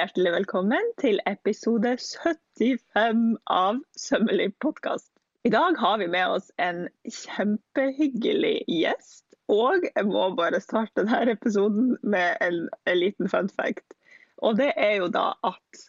[0.00, 5.10] hjertelig velkommen til episode 75 av Sømmelig podkast.
[5.44, 9.26] I dag har vi med oss en kjempehyggelig gjest.
[9.52, 13.92] Og jeg må bare starte denne episoden med en, en liten fun fact.
[14.40, 15.84] Og det er jo da at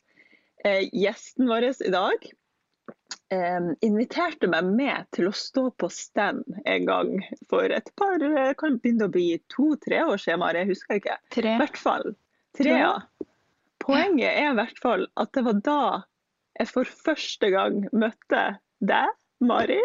[0.65, 2.27] eh, gjesten vår i dag
[3.31, 7.15] eh, inviterte meg med til å stå på stand en gang
[7.48, 10.65] for et par det Kan begynne å bli to-tre år siden, Mari.
[10.65, 11.20] Jeg husker ikke.
[11.31, 11.55] Tre.
[11.55, 12.09] I hvert fall.
[12.59, 12.95] Tre, ja.
[13.81, 15.80] Poenget er i hvert fall at det var da
[16.59, 18.41] jeg for første gang møtte
[18.85, 19.79] deg, Mari.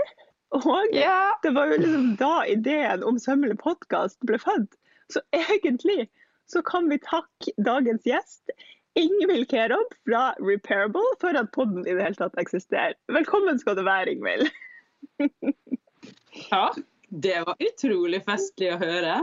[0.57, 1.33] Og Ja.
[1.43, 4.75] det var jo liksom da ideen om Sømmelig podkast ble født.
[5.13, 6.09] Så egentlig
[6.51, 8.51] så kan vi takke dagens gjest,
[8.97, 12.95] Ingvild Kerob fra Repairable, for at podden i det hele tatt eksisterer.
[13.13, 14.49] Velkommen skal du være, Ingvild.
[16.51, 16.71] Ja,
[17.11, 19.19] det var utrolig festlig å høre.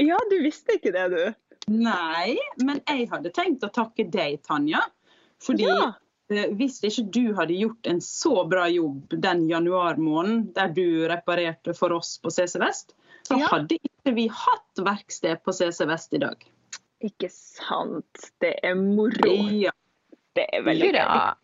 [0.00, 1.49] Ja, du visste ikke det, du.
[1.70, 4.80] Nei, men jeg hadde tenkt å takke deg, Tanja.
[5.40, 5.92] Fordi Ja.
[6.30, 11.74] eh, hvis ikke du hadde gjort en så bra jobb den januarmåneden der du reparerte
[11.76, 12.94] for oss på CC Vest,
[13.28, 13.46] så Ja.
[13.46, 16.36] hadde ikke vi hatt verksted på CC Vest i dag.
[17.02, 18.30] Ikke sant.
[18.40, 19.30] Det er moro.
[19.54, 19.70] Ja.
[20.34, 21.34] Det er veldig bra.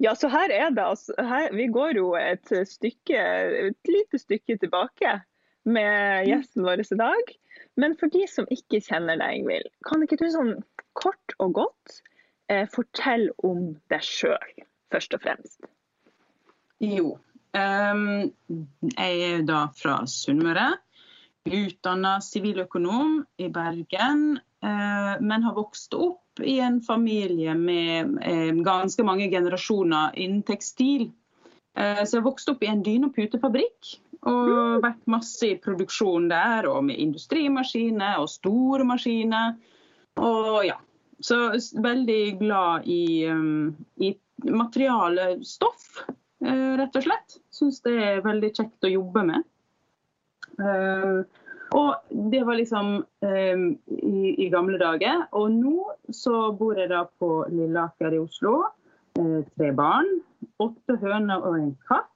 [0.00, 3.20] Ja, så her er det altså her, Vi går jo et stykke,
[3.68, 5.22] et lite stykke tilbake
[5.68, 7.34] med gjesten vår i dag.
[7.80, 10.56] Men for de som ikke kjenner deg, Ingvild, kan ikke du sånn
[10.94, 12.00] kort og godt
[12.52, 15.70] eh, fortelle om deg sjøl, først og fremst?
[16.84, 17.16] Jo.
[17.54, 18.32] Um,
[18.94, 20.72] jeg er da fra Sunnmøre.
[21.44, 24.38] Utdanna siviløkonom i Bergen.
[24.64, 31.10] uh, men har vokst opp i en familie med eh, ganske mange generasjoner innen tekstil.
[31.78, 33.94] Eh, så jeg har vokst opp i en dyne- og putefabrikk.
[34.30, 39.56] Og vært masse i produksjon der, og med industrimaskiner og store maskiner.
[40.20, 40.78] Og ja.
[41.24, 41.36] Så
[41.80, 43.70] veldig glad i, um,
[44.02, 44.10] i
[44.50, 46.02] materialestoff,
[46.44, 47.36] eh, rett og slett.
[47.54, 49.46] Syns det er veldig kjekt å jobbe med.
[50.58, 51.22] Eh,
[51.74, 51.94] og
[52.30, 53.62] det var liksom eh,
[53.98, 55.24] i, i gamle dager.
[55.38, 58.56] Og nå så bor jeg da på Lilleaker i Oslo.
[59.18, 60.10] Eh, tre barn.
[60.62, 62.10] Åtte høner og en katt.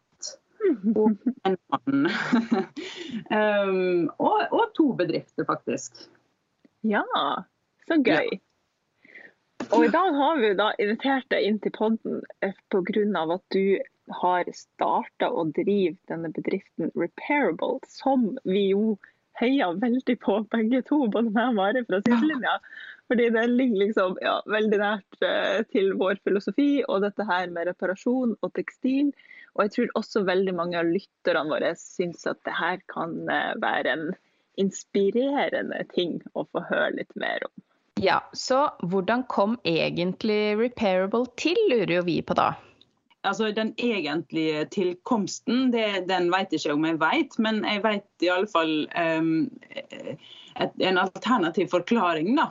[0.95, 1.15] Og
[1.49, 2.09] en mann.
[3.31, 5.97] um, og, og to bedrifter, faktisk.
[6.87, 7.05] Ja,
[7.89, 8.39] så gøy.
[9.75, 13.25] Og i dag har vi da invitert deg inn til podden pga.
[13.35, 13.79] at du
[14.23, 18.97] har starta og driver denne bedriften Repairable, som vi jo
[19.39, 22.57] heier veldig på begge to, både meg og Mari fra sidelinja.
[23.09, 27.71] Fordi det ligger liksom ja, veldig nært eh, til vår filosofi og dette her med
[27.71, 29.13] reparasjon og tekstil.
[29.57, 33.55] Og jeg tror også veldig mange av lytterne våre syns at det her kan eh,
[33.63, 34.07] være en
[34.59, 37.55] inspirerende ting å få høre litt mer om.
[37.99, 42.53] Ja, så hvordan kom egentlig Repairable til, lurer jo vi på da.
[43.27, 48.25] Altså Den egentlige tilkomsten, det, den vet jeg ikke om jeg vet, men jeg vet
[48.25, 49.33] i alle fall um,
[49.75, 52.47] et, en alternativ forklaring, da.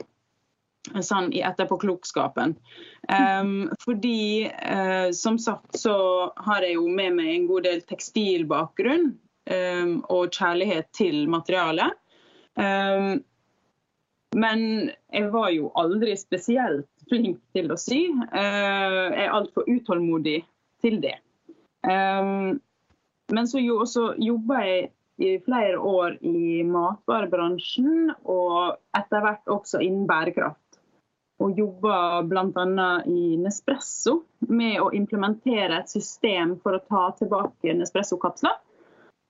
[1.04, 2.54] Sånn i etterpåklokskapen.
[3.08, 5.96] Um, fordi uh, som sagt så
[6.36, 11.96] har jeg jo med meg en god del tekstilbakgrunn um, og kjærlighet til materialet.
[12.58, 13.22] Um,
[14.36, 14.62] men
[15.14, 18.02] jeg var jo aldri spesielt flink til å sy.
[18.28, 20.42] Uh, jeg er altfor utålmodig
[20.84, 21.16] til det.
[21.88, 24.88] Men så jo, også jobba jeg
[25.18, 30.67] i flere år i matvarebransjen, og etter hvert også innen bærekraft.
[31.38, 32.88] Og jobber bl.a.
[33.06, 34.16] i Nespresso
[34.50, 38.56] med å implementere et system for å ta tilbake Nespresso-kapsler.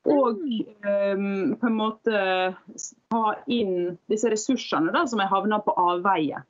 [0.09, 2.21] Og um, på en måte
[3.13, 6.41] ta inn disse ressursene da, som er havna på avveie.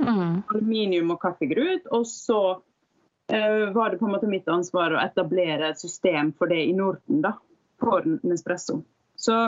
[0.00, 0.42] Mm.
[0.52, 1.88] Aluminium og kaffegrut.
[1.90, 6.52] Og så uh, var det på en måte mitt ansvar å etablere et system for
[6.52, 7.34] det i Norden, da,
[7.82, 8.82] for Nespresso.
[9.18, 9.40] Så,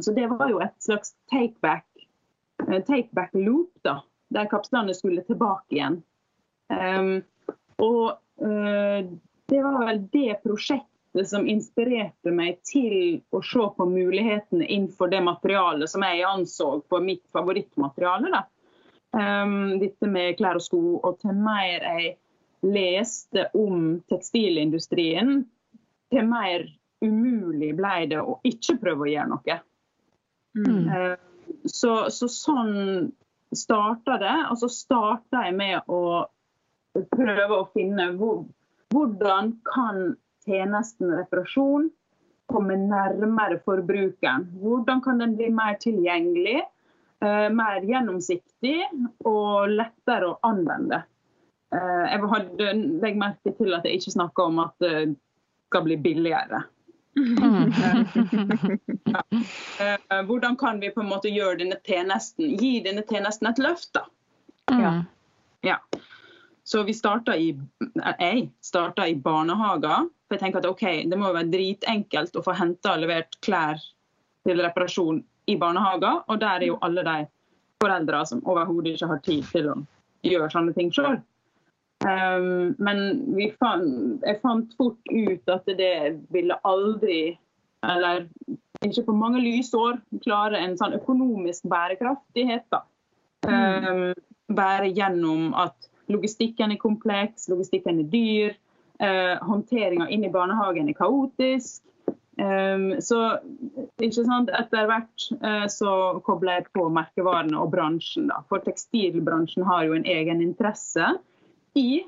[0.00, 1.86] så det var jo et slags take-back
[2.66, 4.00] eh, take back loop, da,
[4.32, 6.00] der kapslene skulle tilbake igjen.
[6.72, 7.22] Um,
[7.82, 9.00] og uh,
[9.46, 15.20] det var vel det prosjektet som inspirerte meg til å se på mulighetene innenfor det
[15.22, 18.32] materialet som jeg anså på mitt favorittmateriale.
[18.32, 18.44] da.
[19.14, 20.80] Um, dette med klær og sko.
[21.04, 22.16] Og til mer jeg
[22.64, 25.44] leste om tekstilindustrien,
[26.10, 26.66] til mer
[27.04, 29.60] umulig ble det å ikke prøve å gjøre noe.
[30.56, 30.88] Mm.
[30.88, 33.12] Uh, så, så sånn
[33.58, 34.36] starta det.
[34.50, 36.02] Og så starta jeg med å
[37.14, 38.44] prøve å finne hvor,
[38.94, 40.14] hvordan kan
[40.46, 41.90] tjenesten reparasjon
[42.52, 44.50] komme nærmere forbrukeren.
[44.60, 46.62] Hvordan kan den bli mer tilgjengelig?
[47.24, 48.78] eh, mer gjennomsiktig
[49.28, 51.02] og lettere å anvende.
[51.74, 52.70] Eh, jeg hadde
[53.02, 54.94] legg merke til at jeg ikke snakka om at det
[55.70, 56.64] skal bli billigere.
[59.04, 59.22] ja.
[59.78, 63.92] Eh, hvordan kan vi på en måte gjøre denne tjenesten, gi denne tjenesten et løft?
[63.94, 64.04] da?
[64.70, 64.94] Ja.
[65.64, 65.78] Ja.
[66.64, 67.52] Så vi starta i,
[68.18, 70.08] jeg starta i barnehager.
[70.24, 73.36] For jeg tenker at ok, Det må jo være dritenkelt å få henta og levert
[73.44, 73.80] klær
[74.48, 76.22] til reparasjon i barnehager.
[76.28, 77.18] Og der er jo alle de
[77.82, 79.76] foreldra som overhodet ikke har tid til å
[80.24, 81.20] gjøre sånne ting sjøl.
[82.04, 82.98] Um, men
[83.60, 87.38] fant, jeg fant fort ut at det ville aldri,
[87.86, 88.26] eller
[88.84, 92.66] ikke på mange lysår, klare en sånn økonomisk bærekraftighet.
[92.74, 92.82] da.
[93.44, 94.12] Um,
[94.52, 98.54] bare gjennom at logistikken er kompleks, logistikken er dyr,
[99.00, 101.80] uh, håndteringa inn i barnehagen er kaotisk.
[102.34, 103.38] Um, så
[104.02, 108.26] ikke sant, etter hvert uh, så kobler jeg på merkevarene og bransjen.
[108.28, 111.14] da, For tekstilbransjen har jo en egen interesse
[111.78, 112.04] i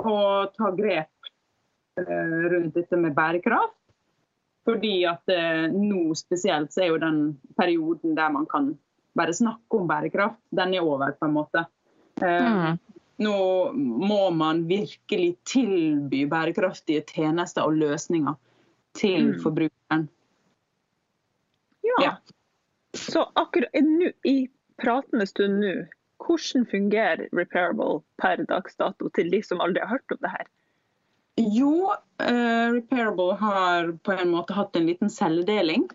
[0.00, 0.16] å
[0.54, 1.30] ta grep
[2.00, 3.76] uh, rundt dette med bærekraft.
[4.62, 5.26] Fordi at
[5.74, 7.16] nå spesielt så er jo den
[7.58, 8.68] perioden der man kan
[9.18, 11.64] bare snakke om bærekraft, den er over, på en måte.
[12.22, 12.78] Mm.
[13.26, 13.38] Nå
[13.74, 18.38] må man virkelig tilby bærekraftige tjenester og løsninger
[18.98, 19.40] til mm.
[19.42, 20.06] forbrukeren.
[21.82, 21.98] Ja.
[22.04, 22.16] ja.
[22.94, 23.74] Så akkurat
[24.24, 24.48] i
[24.82, 25.74] pratende stund nå,
[26.22, 30.50] hvordan fungerer Repairable per dags dato til de som aldri har hørt om det her?
[31.40, 31.74] Jo,
[32.22, 35.88] uh, Repairable har på en måte hatt en liten celledeling.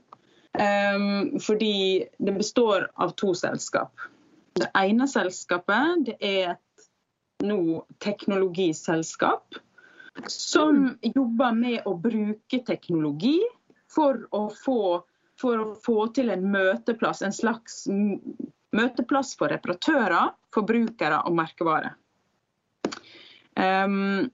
[0.57, 3.93] Um, fordi det består av to selskap.
[4.57, 6.87] Det ene selskapet det er et
[7.45, 9.59] nå teknologiselskap
[10.25, 11.11] som mm.
[11.13, 13.37] jobber med å bruke teknologi
[13.93, 15.03] for å få,
[15.37, 17.83] for å få til en møteplass, en slags
[18.77, 21.93] møteplass for reparatører, forbrukere og merkevare.
[23.57, 24.27] Um,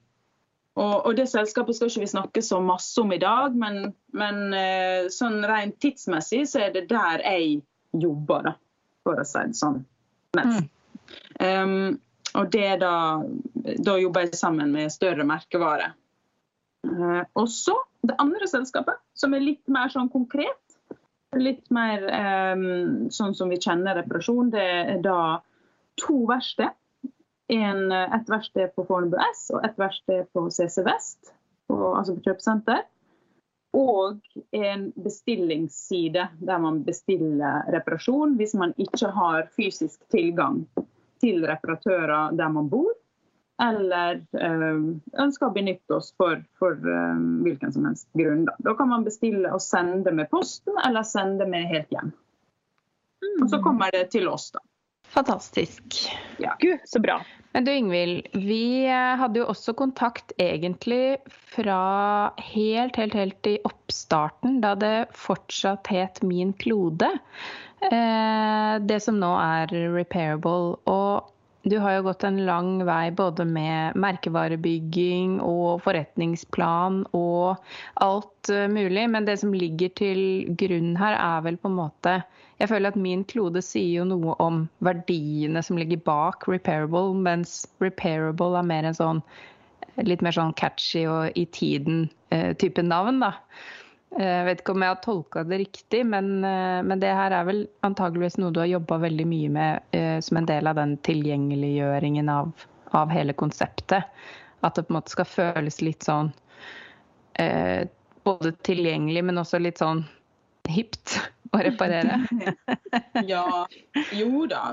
[0.74, 4.40] og, og, Det selskapet skal ikke vi snakke så masse om i dag, men, men
[4.52, 7.60] uh, sånn rent tidsmessig så er det der jeg
[7.94, 8.54] jobber, da,
[9.06, 9.84] for å si det sånn.
[10.34, 10.64] Mest.
[10.64, 10.70] Mm.
[11.38, 12.00] Um,
[12.34, 12.94] og det da,
[13.86, 15.92] da jobber jeg sammen med større merkevare.
[16.84, 20.58] Uh, også det andre selskapet, som er litt mer sånn konkret.
[21.40, 22.04] Litt mer
[22.54, 24.52] um, sånn som vi kjenner reparasjon.
[24.54, 25.40] Det er da
[26.00, 26.72] to verksted
[27.52, 31.34] en, et verksted på Fornebu S og et verksted på CC Vest,
[31.68, 32.84] på, altså på kjøpesenter.
[33.74, 34.20] Og
[34.54, 40.62] en bestillingsside der man bestiller reparasjon hvis man ikke har fysisk tilgang
[41.22, 42.92] til reparatører der man bor,
[43.62, 44.82] eller øh,
[45.22, 48.44] ønsker å benytte oss for, for øh, hvilken som helst grunn.
[48.48, 48.56] Da.
[48.66, 52.14] da kan man bestille og sende med posten, eller sende med helt hjem.
[53.42, 54.62] Og så kommer det til oss, da.
[55.14, 55.82] Fantastisk.
[56.42, 56.56] Ja.
[56.58, 57.20] Gud, så bra.
[57.52, 61.20] Men du Ingvild, vi eh, hadde jo også kontakt egentlig
[61.54, 67.12] fra helt, helt, helt i oppstarten, da det fortsatt het Min klode.
[67.84, 70.80] Eh, det som nå er repairable.
[70.90, 71.30] Og
[71.64, 77.56] du har jo gått en lang vei både med merkevarebygging og forretningsplan og
[78.04, 79.06] alt eh, mulig.
[79.10, 80.22] Men det som ligger til
[80.60, 82.18] grunn her, er vel på en måte
[82.60, 87.64] jeg føler at min klode sier jo noe om verdiene som ligger bak repairable, mens
[87.82, 89.22] repairable er mer en sånn
[90.02, 93.34] litt mer sånn catchy og i tiden-type eh, navn, da.
[94.14, 97.34] Jeg eh, vet ikke om jeg har tolka det riktig, men, eh, men, det her
[97.34, 100.94] er vel antageligvis noe du har jobba veldig mye med som en del av den
[101.06, 102.52] tilgjengeliggjøringen av,
[102.94, 104.06] av, hele konseptet.
[104.64, 106.30] At det på en måte skal føles litt sånn
[107.42, 107.86] eh,
[108.24, 110.04] både tilgjengelig, men også litt sånn
[110.70, 111.18] hipt
[111.52, 112.22] å reparere.
[113.32, 113.66] ja,
[114.16, 114.70] jo da.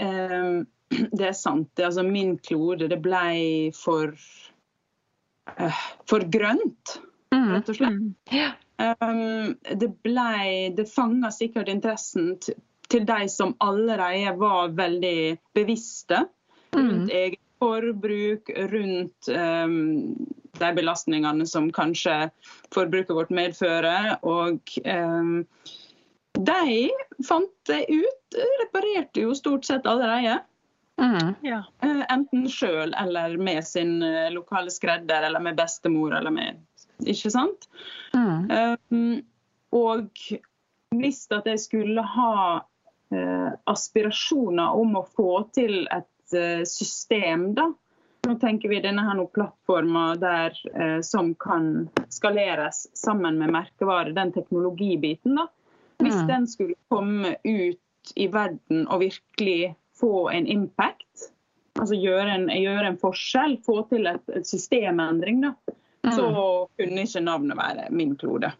[0.00, 1.70] Um, det er sant.
[1.76, 4.16] Det, altså, min klode, det ble for
[6.06, 7.00] for grønt,
[7.34, 7.48] mm.
[7.56, 7.96] rett og slett.
[7.96, 12.34] Um, det ble Det fanga sikkert interessen
[12.90, 16.24] til de som allerede var veldig bevisste
[16.72, 17.10] rundt mm.
[17.10, 20.16] eget forbruk, rundt um,
[20.58, 22.30] de belastningene som kanskje
[22.74, 24.14] forbruket vårt medfører.
[24.26, 25.44] Og um,
[26.38, 26.90] de
[27.26, 30.40] fant det ut, reparerte jo stort sett allerede.
[31.00, 31.34] Mm.
[31.42, 31.62] Ja.
[31.82, 36.58] Eh, enten sjøl eller med sin eh, lokale skredder eller med bestemor eller med
[37.08, 37.68] Ikke sant?
[38.14, 38.50] Mm.
[38.50, 39.12] Um,
[39.76, 40.24] og
[40.96, 47.70] hvis at jeg skulle ha uh, aspirasjoner om å få til et uh, system, da.
[48.26, 54.34] Nå tenker vi denne her plattforma der uh, som kan skaleres sammen med merkevare, den
[54.34, 55.38] teknologibiten.
[55.40, 55.48] da
[56.00, 56.26] hvis mm.
[56.26, 61.30] den skulle komme ut i verden og virkelig få en impact,
[61.78, 65.54] altså gjøre en, gjøre en forskjell, få til et, et systemendring, da.
[66.08, 66.26] Så
[66.78, 68.52] kunne ikke navnet være Min klode.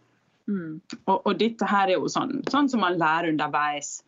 [0.50, 0.80] Mm.
[1.06, 4.00] Og, og, dette her er jo sånn, sånn som man lærer underveis.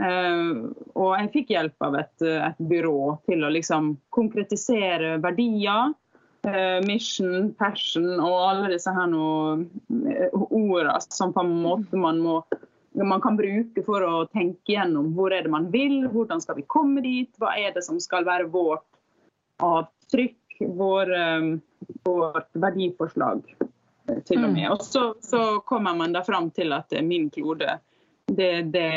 [0.00, 5.94] Uh, og jeg fikk hjelp av et, et, byrå til å liksom konkretisere verdier.
[6.46, 12.22] Uh, mission, passion og alle disse her noe, uh, ordene som på en måte man
[12.24, 12.38] må
[12.94, 16.66] man kan bruke for å tenke gjennom hvor er det man vil, hvordan skal vi
[16.66, 18.86] komme dit, hva er det som skal være vårt
[19.62, 21.60] avtrykk, vår, um,
[22.04, 23.42] vårt verdiforslag
[24.08, 24.66] eh, til og med.
[24.66, 24.72] Mm.
[24.72, 27.78] Og så, så, kommer man da fram til at min klode,
[28.26, 28.90] det, det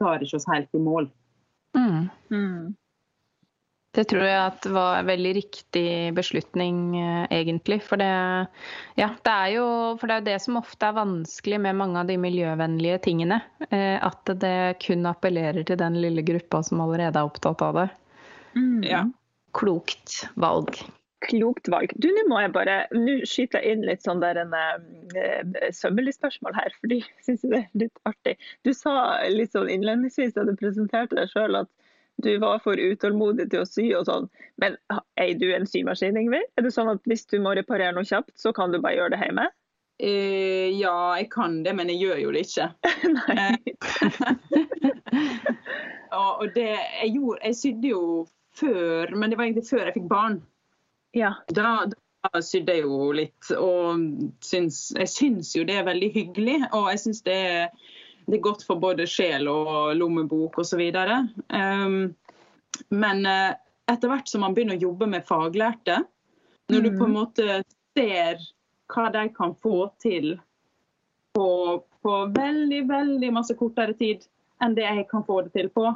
[0.00, 1.10] tar ikke oss helt i mål.
[1.76, 2.08] Mm.
[2.30, 2.74] Mm.
[3.94, 7.78] Det tror jeg at var en veldig riktig beslutning, eh, egentlig.
[7.86, 8.10] For det,
[8.98, 9.66] ja, det er jo
[10.00, 13.38] for det, er det som ofte er vanskelig med mange av de miljøvennlige tingene.
[13.70, 17.86] Eh, at det kun appellerer til den lille gruppa som allerede er opptatt av det.
[18.58, 18.82] Mm.
[18.88, 19.04] Ja.
[19.54, 20.76] Klokt valg.
[21.24, 21.92] Klokt valg.
[21.96, 26.16] Du, Nå må jeg bare nå skyter jeg inn litt sånn der en uh, sømmelig
[26.18, 28.34] spørsmål her, fordi jeg syns det er litt artig.
[28.66, 28.94] Du sa
[29.30, 31.70] litt sånn innledningsvis da du presenterte deg sjøl at
[32.22, 34.28] du var for utålmodig til å sy og sånn.
[34.62, 34.76] Men
[35.18, 36.50] er du en symaskin, Ingvild?
[36.58, 39.16] Er det sånn at hvis du må reparere noe kjapt, så kan du bare gjøre
[39.16, 39.48] det hjemme?
[40.02, 42.66] Uh, ja, jeg kan det, men jeg gjør jo det ikke.
[46.14, 48.00] og det jeg gjorde Jeg sydde jo
[48.58, 50.40] før, men det var egentlig før jeg fikk barn.
[51.14, 51.32] Ja.
[51.54, 54.06] Da, da sydde jeg jo litt, og
[54.44, 56.58] syns, jeg syns jo det er veldig hyggelig.
[56.72, 57.42] Og jeg syns det
[58.24, 60.80] det er godt for både sjel og lommebok osv.
[61.52, 62.14] Um,
[62.88, 63.52] men uh,
[63.90, 66.00] etter hvert som man begynner å jobbe med faglærte,
[66.72, 67.18] når du på en mm.
[67.18, 67.58] måte
[67.92, 68.40] ser
[68.94, 70.34] hva de kan få til
[71.36, 71.48] på,
[72.02, 74.24] på, veldig, veldig masse kortere tid
[74.64, 75.90] enn det jeg kan få det til på,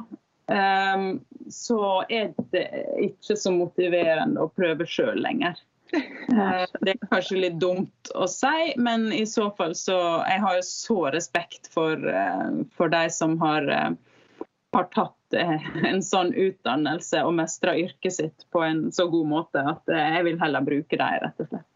[0.49, 2.65] um, så er det
[3.05, 5.59] ikke så motiverende å prøve sjøl lenger.
[5.93, 9.97] Uh, det er kanskje litt dumt å si, men i så fall så
[10.29, 14.45] Jeg har jo så respekt for, uh, for de som har, uh,
[14.77, 19.91] har tatt en sånn utdannelse og mestra yrket sitt på en så god måte at
[19.93, 21.67] jeg vil heller bruke dem, rett og slett.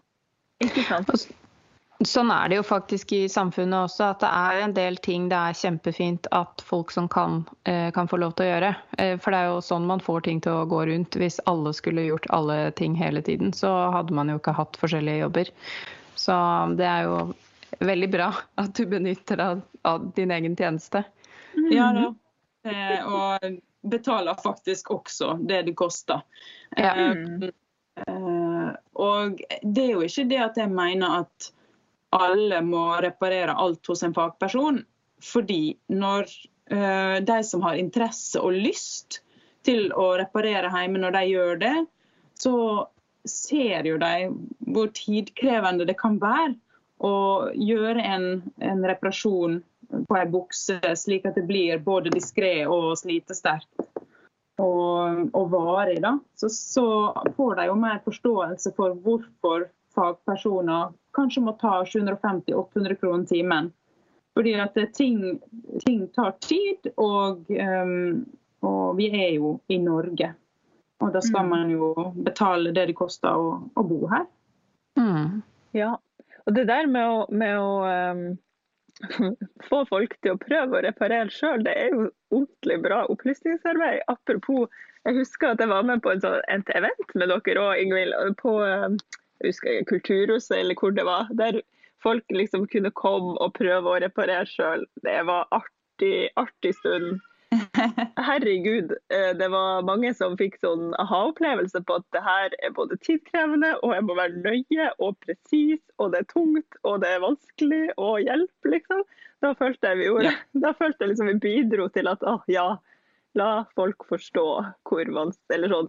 [0.66, 1.28] Ikke sant?
[2.02, 5.38] Sånn er det jo faktisk i samfunnet også, at det er en del ting det
[5.38, 8.72] er kjempefint at folk som kan, eh, kan få lov til å gjøre.
[8.98, 11.16] Eh, for det er jo sånn man får ting til å gå rundt.
[11.16, 15.22] Hvis alle skulle gjort alle ting hele tiden, så hadde man jo ikke hatt forskjellige
[15.22, 15.54] jobber.
[16.20, 16.36] Så
[16.76, 17.18] det er jo
[17.80, 21.06] veldig bra at du benytter deg av din egen tjeneste.
[21.72, 22.10] Ja da.
[22.66, 26.24] Eh, og betaler faktisk også det det koster.
[26.78, 26.94] Ja.
[28.94, 31.54] Og det er jo ikke det at jeg mener at
[32.14, 34.82] alle må reparere alt hos en fagperson.
[35.24, 36.28] Fordi når
[36.72, 39.22] uh, de som har interesse og lyst
[39.64, 41.76] til å reparere hjemme, når de gjør det,
[42.40, 42.56] så
[43.30, 44.30] ser jo de
[44.74, 46.58] hvor tidkrevende det kan være
[47.04, 47.16] å
[47.56, 48.26] gjøre en,
[48.64, 49.62] en reparasjon
[50.08, 53.86] på ei bukse slik at det blir både diskré og slitesterkt
[54.62, 56.00] og, og varig.
[56.04, 56.18] Da.
[56.36, 56.86] Så, så
[57.38, 63.72] får de jo mer forståelse for hvorfor fagpersoner kanskje må ta 750-800 kroner timen.
[64.34, 65.40] Fordi at ting,
[65.86, 68.24] ting tar tid, og, um,
[68.66, 70.32] og, vi er jo i Norge.
[71.04, 71.52] Og da skal mm.
[71.54, 71.92] man jo
[72.26, 74.26] betale det det koster å, å bo her.
[74.98, 75.44] Mm.
[75.78, 75.94] Ja,
[76.46, 78.26] og det der med å, med å um,
[79.70, 84.02] få folk til å prøve å reparere sjøl, det er jo ordentlig bra opplysningsarbeid.
[84.12, 84.72] Apropos,
[85.06, 86.42] jeg husker at jeg var med på en sånn
[86.74, 88.18] event med dere òg, Ingvild.
[88.42, 88.58] På
[89.46, 91.30] husker Kulturhuset eller hvor det var.
[91.40, 91.62] Der
[92.04, 94.88] folk liksom kunne komme og prøve å reparere sjøl.
[95.06, 97.22] Det var artig, artig stund.
[98.28, 102.98] Herregud, eh, det var mange som fikk sånn aha-opplevelse på at det her er både
[103.06, 107.22] tidkrevende, og jeg må være nøye og presis, og det er tungt, og det er
[107.22, 109.04] vanskelig, å hjelpe, liksom.
[109.46, 110.64] Da følte jeg vi gjorde, ja.
[110.66, 112.68] da følte jeg liksom vi bidro til at å ja,
[113.38, 114.48] la folk forstå
[114.88, 115.88] hvor vanskelig Eller sånn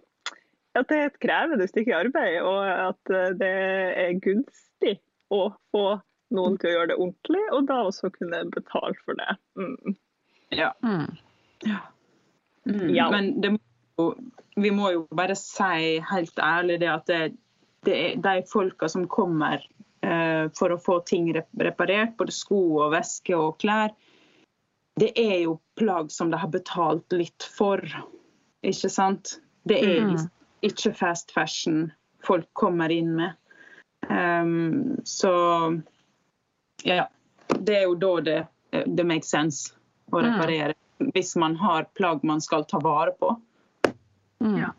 [0.78, 3.52] at det er et krevende stykke arbeid, og at eh, det
[4.04, 4.96] er gunstig
[5.34, 5.84] å få
[6.34, 9.36] noen til å gjøre det ordentlig, og da også kunne betale for det.
[9.60, 9.96] Mm.
[10.54, 10.72] Ja.
[10.82, 11.12] Mm.
[11.68, 11.82] ja.
[12.66, 12.88] Mm.
[12.94, 13.10] ja.
[13.12, 13.58] Men
[13.98, 14.08] må
[14.54, 17.20] vi må jo bare si helt ærlig det at det,
[17.86, 19.62] det er de folka som kommer
[20.02, 23.94] eh, for å få ting reparert, både sko og veske og klær,
[24.98, 27.82] det er jo plagg som de har betalt litt for.
[28.62, 29.38] Ikke sant?
[29.66, 30.24] Det er mm
[30.64, 31.88] ikke fast fashion
[32.24, 33.34] folk kommer inn med.
[34.08, 35.32] Um, så
[36.84, 37.08] ja.
[37.48, 38.38] Det er jo da det,
[38.86, 39.74] det makes sense
[40.10, 40.24] å mm.
[40.24, 41.10] reparere mm.
[41.12, 43.34] hvis man har plagg man skal ta vare på.
[44.40, 44.56] Mm.
[44.62, 44.72] Ja.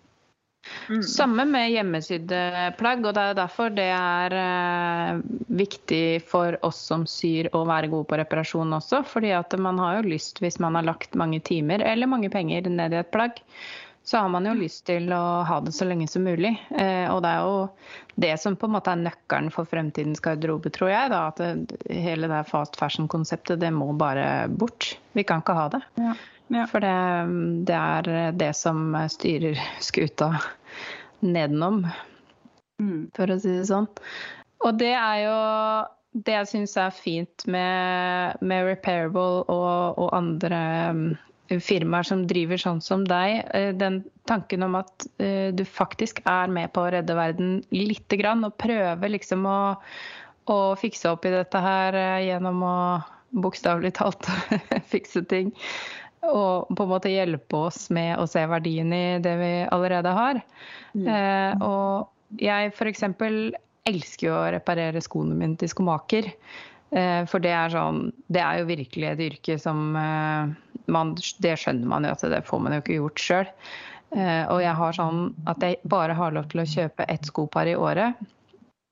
[0.89, 1.03] Mm.
[1.03, 2.39] Samme med hjemmesydde
[2.79, 5.21] plagg, og det er derfor det er eh,
[5.61, 9.03] viktig for oss som syr å være gode på reparasjon også.
[9.05, 12.69] fordi at man har jo lyst, hvis man har lagt mange timer eller mange penger
[12.69, 13.41] ned i et plagg,
[14.05, 16.51] så har man jo lyst til å ha det så lenge som mulig.
[16.77, 17.55] Eh, og det er jo
[18.21, 21.11] det som på en måte er nøkkelen for fremtidens garderobe, tror jeg.
[21.11, 24.93] Da, at det, hele det fast fashion-konseptet, det må bare bort.
[25.17, 25.81] Vi kan ikke ha det.
[25.97, 26.13] Ja.
[26.53, 26.67] Ja.
[26.69, 26.93] For det,
[27.65, 30.35] det er det som styrer skuta
[31.25, 31.87] nedenom,
[32.75, 33.07] Mm.
[33.15, 33.85] for å si det sånn.
[34.65, 35.35] Og det er jo
[36.25, 40.59] det jeg syns er fint med, med Repairable og, og andre
[41.49, 43.43] firmaer som driver sånn som deg.
[43.53, 48.17] eh, Den tanken om at eh, du faktisk er med på å redde verden lite
[48.17, 49.59] grann, og prøver liksom å,
[50.51, 52.77] å fikse opp i dette her eh, gjennom å
[53.35, 54.29] bokstavelig talt
[54.93, 55.53] fikse ting.
[56.25, 60.41] Og på en måte hjelpe oss med å se verdien i det vi allerede har.
[60.95, 63.03] Eh, og jeg f.eks.
[63.85, 66.31] elsker jo å reparere skoene mine til skomaker.
[66.93, 70.53] Eh, for det er sånn Det er jo virkelig et yrke som eh,
[70.93, 73.51] man, Det skjønner man jo at det får man jo ikke gjort sjøl.
[74.15, 77.67] Eh, og jeg har sånn at jeg bare har lov til å kjøpe ett skopar
[77.67, 78.21] i året.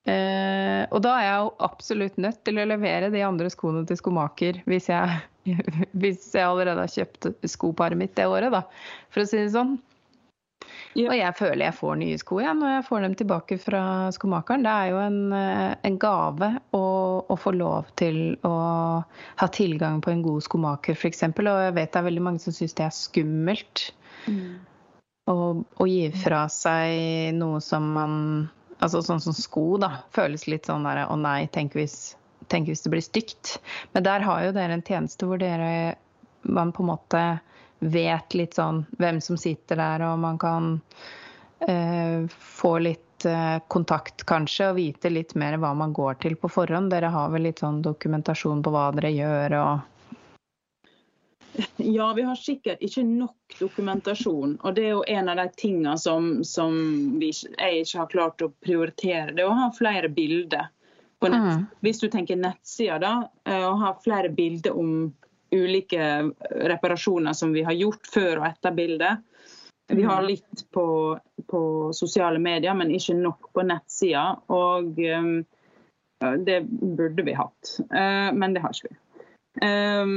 [0.04, 4.58] Og da er jeg jo absolutt nødt til å levere de andre skoene til skomaker
[4.68, 5.14] hvis jeg,
[6.02, 8.66] hvis jeg allerede har kjøpt skoparet mitt det året, da,
[9.08, 9.78] for å si det sånn.
[10.94, 11.08] Ja.
[11.10, 13.82] Og jeg føler jeg får nye sko igjen når jeg får dem tilbake fra
[14.14, 14.62] skomakeren.
[14.62, 16.82] Det er jo en, eh, en gave å,
[17.26, 18.54] å få lov til å
[19.02, 21.24] ha tilgang på en god skomaker, f.eks.
[21.34, 23.88] Og jeg vet det er veldig mange som syns det er skummelt
[25.30, 28.20] å, å gi fra seg noe som man
[28.82, 30.02] Altså sånn som sko, da.
[30.12, 32.16] Føles litt sånn der å nei, tenk hvis,
[32.52, 33.54] tenk hvis det blir stygt.
[33.94, 35.94] Men der har jo dere en tjeneste hvor dere
[36.42, 37.22] man på en måte
[37.90, 40.68] vet litt sånn hvem som sitter der, og man kan
[41.68, 46.50] eh, få litt eh, kontakt kanskje, og vite litt mer hva man går til på
[46.52, 46.92] forhånd.
[46.92, 49.90] Dere har vel litt sånn dokumentasjon på hva dere gjør og
[51.76, 54.56] Ja, vi har sikkert ikke nok dokumentasjon.
[54.62, 56.74] Og det er jo en av de tingene som, som
[57.20, 59.34] vi, jeg ikke har klart å prioritere.
[59.34, 60.70] Det er å ha flere bilder.
[61.22, 61.46] På nett.
[61.46, 61.66] Mm.
[61.86, 63.12] Hvis du tenker nettsider, da.
[63.46, 65.12] eh, Å ha flere bilder om
[65.54, 66.08] ulike
[66.50, 69.22] reparasjoner som vi har gjort før og etter bildet.
[69.86, 70.86] Vi har litt på,
[71.46, 74.24] på sosiale medier, men ikke nok på nettsida.
[74.48, 75.34] Og um,
[76.46, 79.00] det burde vi hatt, uh, men det har ikke vi.
[79.62, 80.14] Um,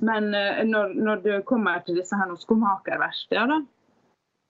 [0.00, 3.64] men uh, når, når det kommer til disse her skomakerverkstedene,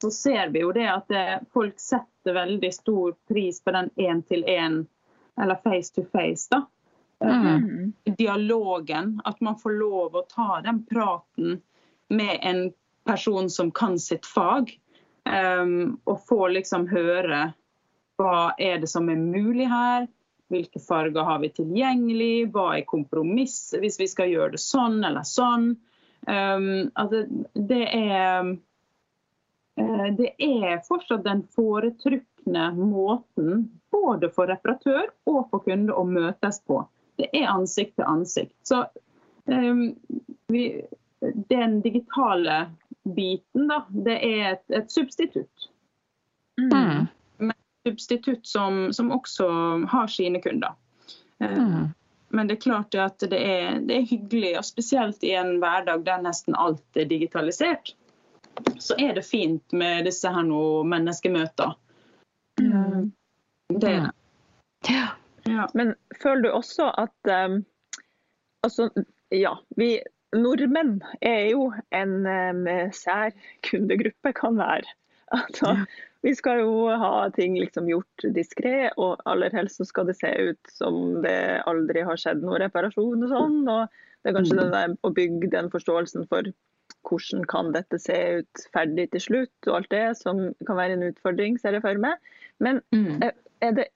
[0.03, 4.83] så ser vi jo det at det, folk setter veldig stor pris på den én-til-én,
[5.41, 6.65] eller face to face, da.
[7.23, 7.93] Mm.
[8.19, 9.21] Dialogen.
[9.25, 11.61] At man får lov å ta den praten
[12.13, 12.73] med en
[13.05, 14.79] person som kan sitt fag.
[15.25, 17.53] Um, og få liksom høre
[18.19, 20.09] hva er det som er mulig her.
[20.53, 22.51] Hvilke farger har vi tilgjengelig?
[22.53, 25.73] Hva er kompromiss hvis vi skal gjøre det sånn eller sånn?
[26.27, 28.53] Um, altså, det er
[29.81, 36.61] eh, Det er fortsatt den foretrukne måten både for reparatør og for kunde å møtes
[36.69, 36.83] på.
[37.21, 38.57] Det er ansikt til ansikt.
[38.67, 38.85] Så
[39.45, 39.85] um,
[40.49, 40.65] vi,
[41.51, 42.71] den digitale
[43.03, 45.69] biten, da, det er et, et substitutt
[46.61, 47.53] mm.
[47.89, 49.49] substitutt som, som også
[49.89, 50.75] har sine kunder.
[51.41, 51.89] Eh, Mm.
[52.35, 56.01] Men det er klart at det er, det er hyggelig, og spesielt i en hverdag
[56.07, 57.93] der nesten alt er digitalisert,
[58.81, 61.75] så er det fint med disse her nå menneskemøter.
[62.61, 63.13] Mm.
[63.69, 64.13] Det er det.
[64.89, 65.11] Ja.
[65.49, 65.67] Ja.
[65.75, 67.63] Men føler du også at um,
[68.63, 68.89] Altså,
[69.35, 69.57] ja.
[69.75, 69.97] Vi
[70.39, 73.35] nordmenn er jo en um, sær
[73.67, 74.87] kundegruppe, kan være.
[75.33, 75.73] Altså,
[76.23, 80.31] vi skal jo ha ting liksom gjort diskré, og aller helst så skal det se
[80.31, 83.57] ut som det aldri har skjedd noen reparasjon og sånn.
[83.67, 83.89] Og
[84.23, 86.53] det er kanskje det der å bygge den forståelsen for
[87.09, 91.09] hvordan kan dette se ut ferdig til slutt, og alt det som kan være en
[91.09, 92.21] utfordring, ser jeg for meg.
[92.63, 93.25] Men Mm.
[93.61, 93.89] er det,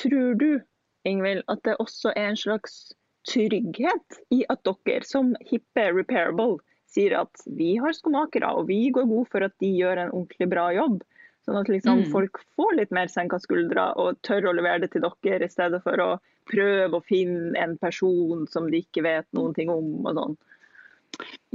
[0.00, 0.62] tror du,
[1.06, 2.92] Ingvild, at det også er en slags
[3.26, 9.08] trygghet i at dere som hippe repairable sier at vi har skomakere, og vi går
[9.10, 11.02] god for at de gjør en ordentlig bra jobb?
[11.46, 12.10] Sånn at liksom Mm.
[12.10, 15.82] folk får litt mer senka skuldre og tør å levere det til dere, i stedet
[15.82, 16.18] for å
[16.50, 20.06] prøve å finne en person som de ikke vet noen ting om.
[20.06, 20.36] og sånn.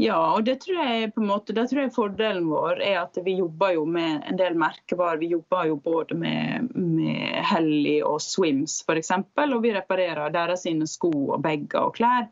[0.01, 3.17] Ja, og det tror jeg på en måte, det tror jeg fordelen vår er at
[3.25, 5.19] vi jobber jo med en del merkevarer.
[5.21, 11.11] Vi jobber jo både med, med Helly og Swims f.eks., og vi reparerer deres sko
[11.35, 12.29] og bager og klær.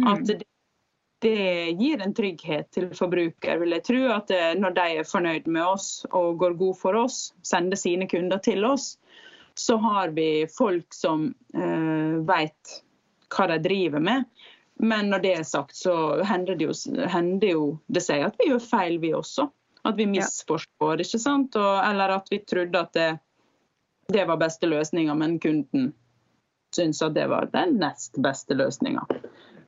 [0.00, 0.08] Mm.
[0.12, 0.40] At det,
[1.22, 4.02] det gir en trygghet til forbruker, vil jeg tro.
[4.16, 8.08] At det, når de er fornøyd med oss og går god for oss, sender sine
[8.10, 8.96] kunder til oss,
[9.56, 12.76] så har vi folk som øh, vet
[13.32, 14.26] hva de driver med.
[14.78, 16.74] Men når det er sagt, så hender det jo,
[17.08, 19.48] hender jo det seg at vi gjør feil, vi også.
[19.86, 21.56] At vi misforstår, ikke sant?
[21.56, 23.10] Og, eller at vi trodde at det,
[24.12, 25.92] det var beste løsninga, men kunden
[26.76, 29.06] syns at det var den nest beste løsninga.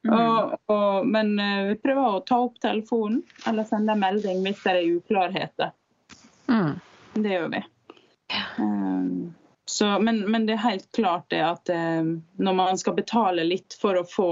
[0.09, 1.09] Mm.
[1.11, 4.93] Men eh, vi prøver å ta opp telefonen eller sende en melding hvis det er
[4.99, 5.73] uklarheter.
[6.49, 6.79] Mm.
[7.19, 7.63] Det gjør vi.
[8.59, 13.45] Um, så, men, men, det er helt klart det at um, når man skal betale
[13.45, 14.31] litt for å få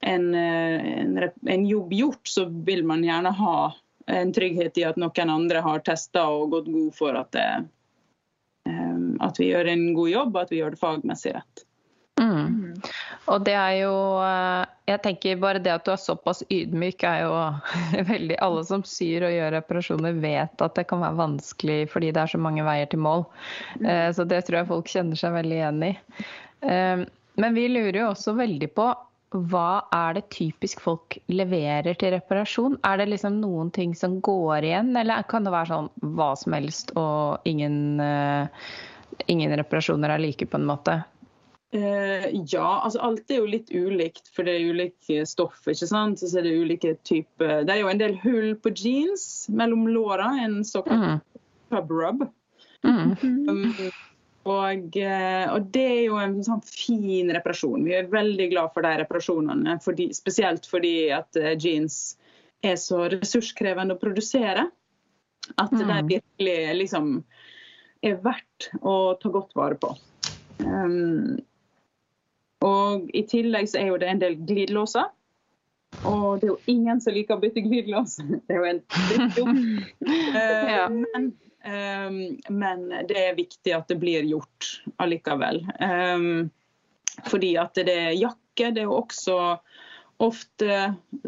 [0.00, 3.56] en, en, en, jobb gjort, så vil man gjerne ha
[4.10, 7.48] en trygghet i at noen andre har testa og gått god for at, det,
[8.68, 11.66] um, at vi gjør en god jobb, og at vi gjør det fagmessig rett.
[12.20, 12.74] Mm.
[13.32, 17.22] Og det er jo eh, Jeg tenker bare det at du er såpass ydmyk, er
[17.24, 17.36] jo
[18.10, 22.24] veldig Alle som syr og gjør reparasjoner, vet at det kan være vanskelig fordi det
[22.24, 23.24] er så mange veier til mål.
[23.78, 23.86] Mm.
[23.86, 25.92] Eh, så det tror jeg folk kjenner seg veldig igjen i.
[26.68, 27.06] Eh,
[27.40, 28.90] men vi lurer jo også veldig på
[29.30, 32.78] hva er det typisk folk leverer til reparasjon?
[32.86, 36.56] Er det liksom noen ting som går igjen, eller kan det være sånn hva som
[36.56, 38.02] helst og ingen,
[39.30, 40.98] ingen reparasjoner er like, på en måte?
[41.70, 45.60] Uh, ja, altså alt er jo litt ulikt, for det er ulike stoff.
[45.70, 46.18] ikke sant?
[46.18, 50.32] Så er Det ulike typer Det er jo en del hull på jeans mellom låra,
[50.42, 51.20] en såkalt mm.
[51.70, 52.26] pub rub.
[52.82, 53.14] Mm.
[53.22, 53.74] Um,
[54.48, 57.84] og, eh, og, det er jo en sånn fin reparasjon.
[57.84, 62.16] Vi er veldig glad for de reparasjonene, fordi, spesielt fordi at eh, jeans
[62.64, 64.66] er så ressurskrevende å produsere.
[65.60, 65.82] At mm.
[65.82, 67.12] det virkelig liksom
[68.06, 69.92] er verdt å ta godt vare på.
[70.64, 71.40] Um,
[72.64, 75.08] og I tillegg så er jo det en del glidelåser.
[76.06, 78.20] Og det er jo ingen som liker å bytte glidelås.
[78.46, 78.82] Det er jo en
[79.36, 79.88] dumt.
[80.06, 80.84] Uh, ja.
[80.92, 84.70] men, men, det er viktig at det blir gjort
[85.02, 85.60] allikevel.
[85.76, 86.48] Um,
[87.28, 88.70] fordi at det er jakke.
[88.70, 89.36] Det er jo også
[90.20, 90.78] ofte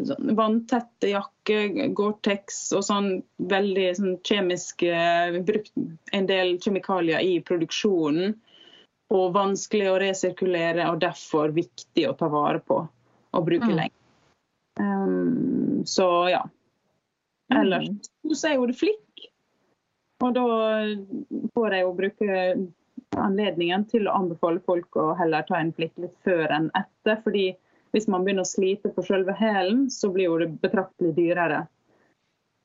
[0.05, 3.07] sånn vanntette jakker, Gore-Tex og sånn
[3.49, 4.91] veldig sånn kjemiske
[5.47, 5.71] Brukt
[6.13, 8.35] en del kjemikalier i produksjonen
[9.13, 12.79] og vanskelig å resirkulere, og derfor viktig å ta vare på
[13.33, 13.75] og bruke mm.
[13.77, 13.97] lenge.
[14.79, 16.41] Um, så ja.
[17.53, 18.33] Ellers mm.
[18.33, 19.12] så er jo det flikk.
[20.23, 20.45] Og da
[21.53, 22.37] får jeg jo bruke
[23.19, 27.19] anledningen til å anbefale folk å heller ta en flikk litt før enn etter.
[27.23, 27.51] fordi
[27.93, 31.59] hvis man begynner å slite på selve hælen, så blir jo det betraktelig dyrere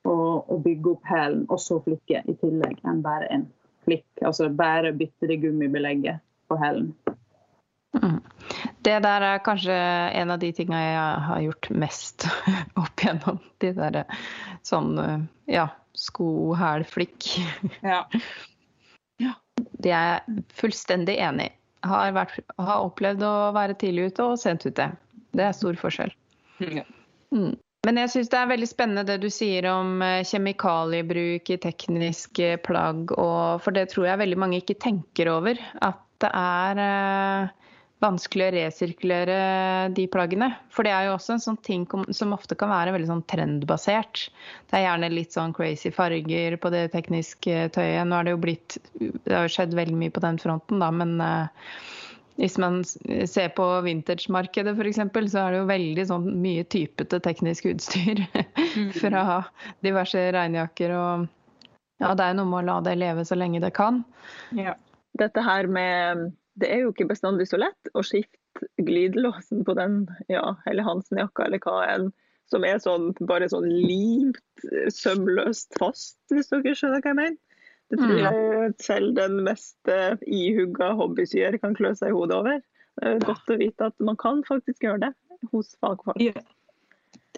[0.08, 3.44] å, å bygge opp hælen og så flikke i tillegg enn bare en
[3.84, 4.06] flikk.
[4.22, 6.94] Altså bare bytte det gummibelegget på hælen.
[8.88, 8.94] Mm.
[8.94, 9.74] Det der er kanskje
[10.16, 12.24] en av de tingene jeg har gjort mest
[12.80, 13.40] opp igjennom.
[13.60, 14.00] De der
[14.64, 14.96] sånn
[15.50, 17.28] ja, sko-hæl-flikk.
[17.82, 18.02] Ja.
[19.20, 19.34] ja.
[19.56, 21.54] Det er jeg fullstendig enig i.
[21.86, 24.88] Har, har, opplevd å være tidlig ute og sent ute.
[25.36, 26.10] Det er stor forskjell.
[26.58, 27.52] Mm.
[27.86, 32.56] Men jeg syns det er veldig spennende det du sier om eh, kjemikaliebruk i tekniske
[32.66, 33.14] plagg.
[33.14, 35.60] Og, for det tror jeg veldig mange ikke tenker over.
[35.86, 37.67] At det er eh,
[38.02, 39.36] vanskelig å resirkulere
[39.94, 40.50] de plaggene.
[40.74, 44.28] For det er jo også en sånn ting som ofte kan være veldig sånn trendbasert.
[44.70, 48.06] Det er gjerne litt sånn crazy farger på det tekniske tøyet.
[48.06, 50.90] Nå er det jo blitt Det har jo skjedd veldig mye på den fronten, da,
[50.94, 51.72] men uh,
[52.38, 55.00] hvis man ser på vintage-markedet f.eks.,
[55.32, 58.26] så er det jo veldig sånn mye typete teknisk utstyr.
[58.78, 58.90] Mm.
[58.94, 59.22] Fra
[59.82, 61.22] diverse regnjakker og
[61.98, 64.02] Ja, det er noe med å la det leve så lenge det kan.
[64.54, 64.76] Ja
[65.18, 66.28] dette her med
[66.58, 70.00] Det er jo ikke bestandig så lett å skifte glidelåsen på den
[70.32, 72.08] ja, eller Hansen-jakka eller hva enn,
[72.50, 77.38] som er sånn, bare sånn limt sømløst fast, hvis dere skjønner hva jeg mener.
[77.88, 78.24] Det tror mm.
[78.24, 79.92] jeg selv den mest
[80.26, 82.60] ihugga hobbysyer kan klø seg i hodet over.
[82.98, 85.12] Det er godt å vite at man kan faktisk gjøre det
[85.52, 86.20] hos fagfolk.
[86.20, 86.42] Ja.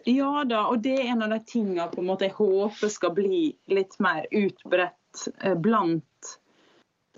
[0.09, 3.15] ja da, og det er en av de tingene på en måte jeg håper skal
[3.19, 6.35] bli litt mer utbredt eh, blant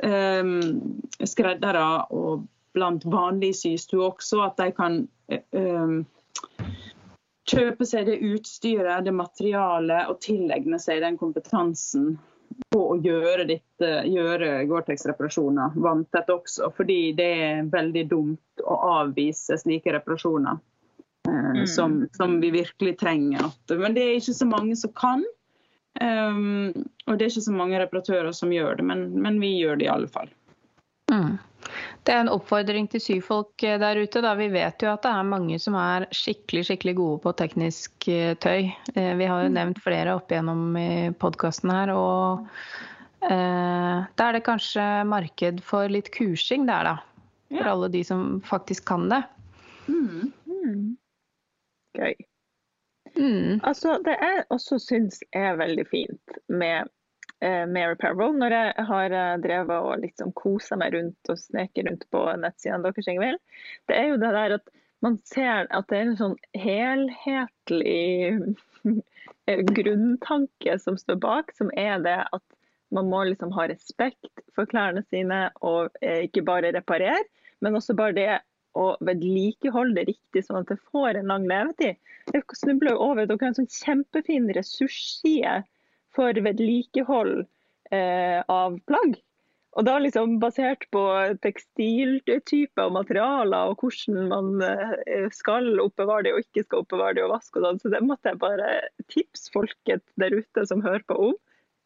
[0.01, 1.85] skreddere
[2.17, 4.95] og blant vanlige systuer også, at de kan
[5.53, 5.99] um,
[7.49, 12.15] kjøpe seg det utstyret, det materialet, og tilegne seg den kompetansen
[12.73, 16.71] på å gjøre, ditt, gjøre Gore-Tex-reparasjoner vanntett også.
[16.77, 20.61] Fordi det er veldig dumt å avvise slike reparasjoner.
[21.29, 21.63] Mm.
[21.71, 23.53] Som, som, vi virkelig trenger.
[23.71, 25.23] Men det er ikke så mange som kan.
[26.01, 26.73] Um,
[27.07, 29.89] og det er ikke så mange reparatører som gjør det, men, men vi gjør det
[29.89, 30.31] i alle fall.
[31.13, 31.37] Mm.
[32.03, 34.23] Det er en oppfordring til syfolk eh, der ute.
[34.25, 34.33] Da.
[34.39, 38.33] Vi vet jo at det er mange som er skikkelig skikkelig gode på teknisk eh,
[38.43, 38.73] tøy.
[38.97, 39.57] Eh, vi har jo mm.
[39.59, 41.93] nevnt flere opp igjennom i podkasten her.
[41.95, 42.49] Og
[43.29, 46.97] eh, da er det kanskje marked for litt kursing der, da.
[47.53, 47.77] For ja.
[47.77, 49.23] alle de som faktisk kan det.
[49.87, 50.33] Mm.
[50.49, 50.85] Mm.
[52.01, 52.15] Gøy.
[53.17, 53.61] Mm.
[53.63, 56.89] Altså, det jeg også syns er veldig fint med
[57.45, 61.89] eh, Mary Parable, når jeg har eh, drevet og liksom kosa meg rundt og sneket
[61.89, 63.43] rundt på nettsidene deres, Ingvild,
[63.91, 64.73] det er jo det der at
[65.03, 68.33] man ser at det er en sånn helhetlig
[69.79, 72.45] grunntanke som står bak, som er det at
[72.93, 77.25] man må liksom ha respekt for klærne sine og eh, ikke bare reparere,
[77.65, 78.31] men også bare det
[78.79, 81.99] å vedlikeholde det riktig, sånn at det får en lang levetid.
[82.33, 85.61] Jeg snubler over dere har en sånn kjempefin ressursside
[86.15, 87.45] for vedlikehold
[87.93, 89.19] eh, av plagg.
[89.73, 91.03] Og da liksom basert på
[91.41, 97.25] tekstiltyper og materialer og hvordan man eh, skal oppbevare det og ikke skal oppbevare det
[97.25, 97.81] og vaske og sånn.
[97.81, 98.75] Så det måtte jeg bare
[99.13, 101.39] tipse folket der ute som hører på om.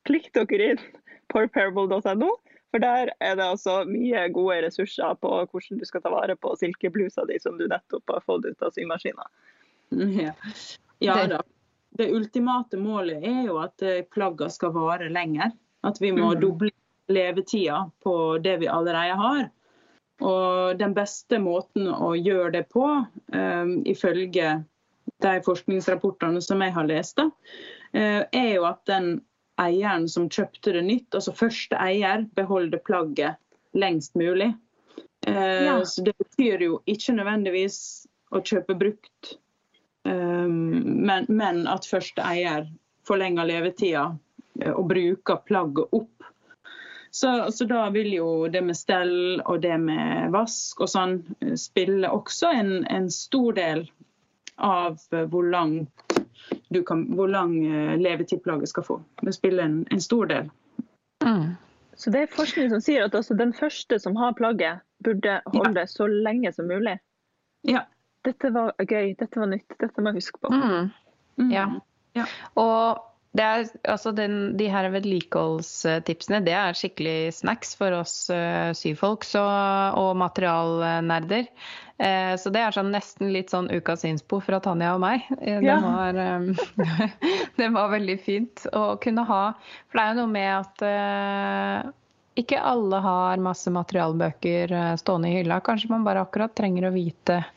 [0.06, 0.82] Klikk dere inn
[1.30, 2.32] på repairable.no
[2.74, 6.54] for der er det altså mye gode ressurser på hvordan du skal ta vare på
[6.60, 9.28] silkeblusa di som du nettopp har fått ut av symaskina.
[10.98, 11.14] Ja.
[11.14, 11.42] ja da.
[11.96, 15.52] Det ultimate målet er jo at eh, plaggene skal vare lenger.
[15.86, 16.40] At vi må mm.
[16.40, 16.70] doble
[17.12, 19.42] levetida på det vi allerede har.
[20.24, 22.86] Og den beste måten å gjøre det på,
[23.32, 24.54] um, ifølge
[25.22, 27.28] de forskningsrapportene som jeg har lest, da,
[27.92, 29.18] uh, er jo at den
[29.62, 33.40] eieren som kjøpte det nytt, altså første eier, beholder plagget
[33.76, 34.52] lengst mulig.
[35.26, 35.84] Eh, ja.
[35.84, 37.78] Så det betyr jo ikke nødvendigvis
[38.34, 39.36] å kjøpe brukt,
[40.04, 42.68] um, men, men, at første eier
[43.06, 44.08] forlenger levetida
[44.60, 46.12] eh, og bruker plagget opp.
[47.10, 51.54] Så, så, da vil jo det med stell og det med vask og sånn eh,
[51.58, 53.86] spille også en, en stor del
[54.56, 56.05] av hvor langt
[56.84, 58.98] kan, hvor lang eh, levetid plagget skal få.
[59.22, 60.50] Det spiller en, en stor del.
[61.24, 61.54] Mm.
[61.96, 65.80] Så det er forskning som sier at altså den første som har plagget, burde holde
[65.80, 65.88] ja.
[65.88, 66.98] så lenge som mulig?
[67.68, 67.86] Ja.
[68.24, 70.50] Dette var gøy, dette var nytt, dette må jeg huske på.
[70.52, 70.88] Mm.
[71.40, 71.50] Mm.
[71.52, 71.66] Ja.
[72.16, 72.26] ja.
[72.58, 73.02] Og
[73.42, 79.42] er, altså den, de her vedlikeholdstipsene det er skikkelig snacks for oss uh, syfolk så,
[79.98, 81.48] og materialnerder.
[81.96, 85.26] Uh, så det er sånn, nesten litt sånn ukas innspo fra Tanja og meg.
[85.40, 85.76] Uh, ja.
[85.80, 86.48] det, var, um,
[87.60, 89.42] det, var, veldig fint å kunne ha.
[89.90, 91.94] For det er jo noe med at
[92.36, 95.62] ikke alle har masse materialbøker stående i hylla.
[95.64, 97.55] Kanskje man bare akkurat trenger å vite Eh,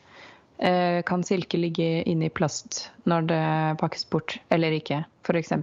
[0.60, 3.44] kan silke ligge inni plast når det
[3.80, 5.54] pakkes bort eller ikke, f.eks.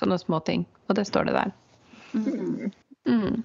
[0.00, 0.64] Sånne små ting.
[0.90, 1.52] Og det står det der.
[2.18, 2.72] Mm.
[3.06, 3.42] Mm.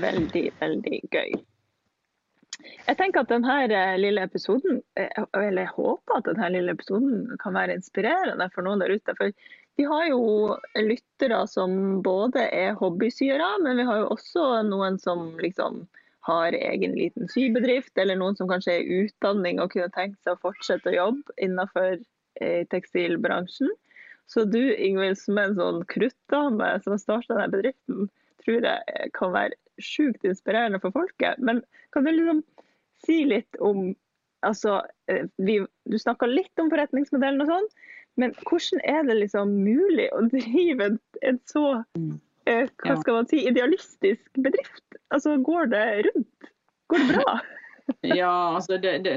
[0.00, 1.36] Veldig, veldig gøy.
[2.88, 7.36] Jeg tenker at denne eh, lille episoden, eh, eller jeg håper at denne lille episoden
[7.42, 9.14] kan være inspirerende for noen der ute.
[9.18, 9.32] For
[9.78, 15.30] vi har jo lyttere som både er hobbysyere, men vi har jo også noen som
[15.38, 15.84] liksom
[16.28, 20.36] har egen liten sybedrift, eller noen som kanskje er i utdanning og kunne tenkt seg
[20.36, 23.72] å fortsette å jobbe innenfor eh, tekstilbransjen.
[24.28, 28.10] Så du Ingvild, som er en sånn kruttdame som har starta denne bedriften,
[28.44, 31.40] tror jeg kan være sjukt inspirerende for folket.
[31.40, 31.62] Men
[31.96, 32.44] kan du liksom
[33.06, 33.94] si litt om
[34.46, 35.56] Altså, eh, vi,
[35.90, 37.64] du snakka litt om forretningsmodellen og sånn,
[38.22, 41.64] men hvordan er det liksom mulig å drive en, en så
[41.98, 42.12] mm.
[42.82, 44.84] Hva skal man si, idealistisk bedrift?
[45.14, 46.50] Altså, Går det rundt?
[46.88, 47.38] Går det bra?
[48.20, 49.16] ja, altså det, det,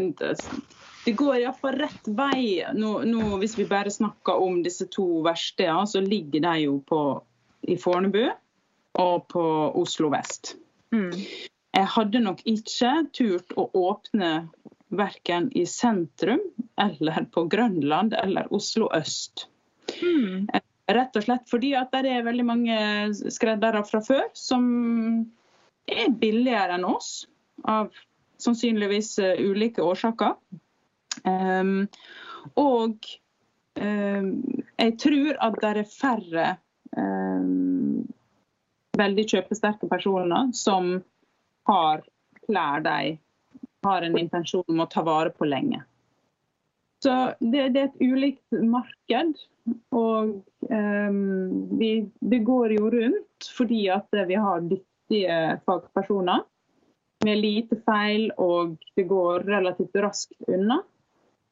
[1.06, 2.64] det går iallfall rett vei.
[2.78, 7.02] Nå, nå, hvis vi bare snakker om disse to verkstedene, så ligger de jo på,
[7.68, 8.26] i Fornebu
[9.02, 9.46] og på
[9.80, 10.56] Oslo vest.
[10.92, 11.14] Mm.
[11.72, 14.32] Jeg hadde nok ikke turt å åpne
[14.92, 16.42] verken i sentrum
[16.82, 19.48] eller på Grønland eller Oslo øst.
[20.02, 20.50] Mm.
[20.90, 22.78] Rett og slett fordi at det er veldig mange
[23.32, 24.64] skreddere fra før som
[25.92, 27.28] er billigere enn oss,
[27.70, 27.92] av
[28.42, 30.34] sannsynligvis eh, ulike årsaker.
[31.24, 31.86] Um,
[32.58, 33.06] og
[33.78, 34.30] um,
[34.80, 36.46] jeg tror at det er færre
[36.98, 38.08] um,
[38.98, 40.96] veldig kjøpesterke personer som
[41.70, 42.02] har
[42.48, 43.18] klær de
[43.86, 45.84] har en intensjon om å ta vare på lenge.
[47.04, 49.34] Så det, det er et ulikt marked.
[49.96, 50.36] Og
[50.70, 56.44] um, vi, det går jo rundt fordi at vi har dyktige fagpersoner
[57.26, 60.82] med lite feil, og det går relativt raskt unna.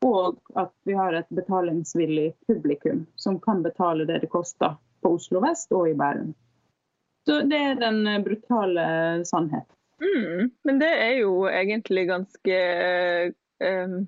[0.06, 5.42] Og at vi har et betalingsvillig publikum som kan betale det det koster på Oslo
[5.44, 6.32] vest og i Bærum.
[7.28, 8.86] Så det er den brutale
[9.26, 9.68] sannhet.
[10.00, 12.60] Mm, men det er jo egentlig ganske
[13.60, 14.08] um,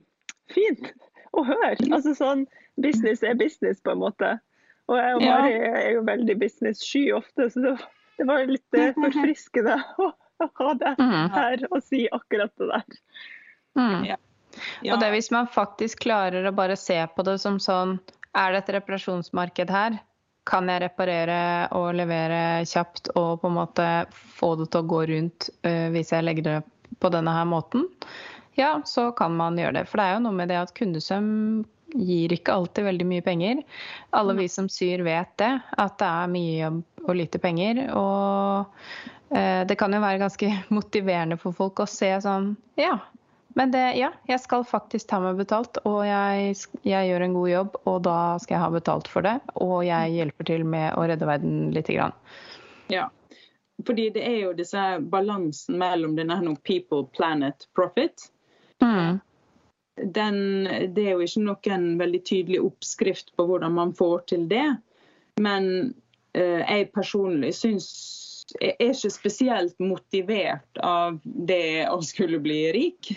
[0.54, 0.94] fint
[1.38, 1.76] å høre.
[1.91, 2.46] Altså sånn
[2.82, 4.34] business er business, på en måte.
[4.91, 5.76] Og jeg og Mari ja.
[5.84, 7.76] er jo veldig business-sky ofte, så det,
[8.20, 11.32] det var litt eh, forfriskende å ha det mm.
[11.36, 13.00] her og si akkurat det der.
[13.80, 14.06] Mm.
[14.10, 14.20] Ja.
[14.84, 14.96] Ja.
[14.96, 18.02] Og det hvis man faktisk klarer å bare se på det som sånn
[18.36, 19.96] Er det et reparasjonsmarked her?
[20.48, 25.02] Kan jeg reparere og levere kjapt og på en måte få det til å gå
[25.12, 26.58] rundt uh, hvis jeg legger det
[27.04, 27.86] på denne her måten?
[28.60, 29.86] Ja, så kan man gjøre det.
[29.90, 31.30] For det er jo noe med det at kundesøm
[31.92, 33.64] gir ikke alltid veldig mye penger.
[34.16, 37.82] Alle vi som syr vet det, at det er mye jobb og lite penger.
[37.98, 42.98] Og eh, det kan jo være ganske motiverende for folk å se sånn Ja,
[43.60, 46.54] men det, ja, jeg skal faktisk ta meg betalt, og jeg,
[46.88, 49.34] jeg, gjør en god jobb, og da skal jeg ha betalt for det.
[49.60, 52.16] Og jeg hjelper til med å redde verden lite grann.
[52.92, 53.10] Ja,
[53.88, 58.30] fordi det er jo disse balansen mellom denne people, planet, profit.
[58.82, 59.20] Mm
[60.04, 64.67] den, det er jo ikke noen veldig tydelig oppskrift på hvordan man får til det.
[65.41, 65.94] Men
[66.38, 67.91] eh, jeg personlig syns
[68.60, 73.13] jeg er ikke spesielt motivert av det å skulle bli rik.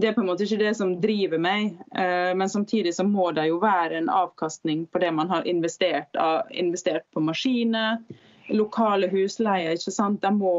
[0.00, 3.28] Det er på en måte ikke det som driver meg, eh, men samtidig så må
[3.36, 6.16] det jo være en avkastning på det man har investert,
[6.48, 8.00] investert på maskiner,
[8.48, 9.76] lokale husleier.
[9.76, 10.22] ikke sant?
[10.24, 10.54] Det må,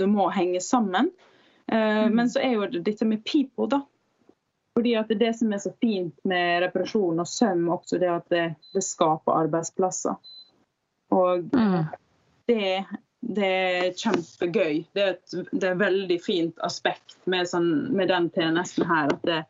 [0.00, 1.12] det må henge sammen.
[1.72, 3.82] Eh, men så er jo det dette med pipo, da.
[4.78, 8.44] Fordi at Det som er så fint med reparasjon og søm, også det at det,
[8.74, 10.14] det skaper arbeidsplasser.
[11.10, 11.88] Og mm.
[12.46, 12.84] det,
[13.20, 14.84] det, er kjempegøy.
[14.94, 19.12] Det er et det er veldig fint aspekt med, sånn, med den tjenesten her.
[19.16, 19.42] at det,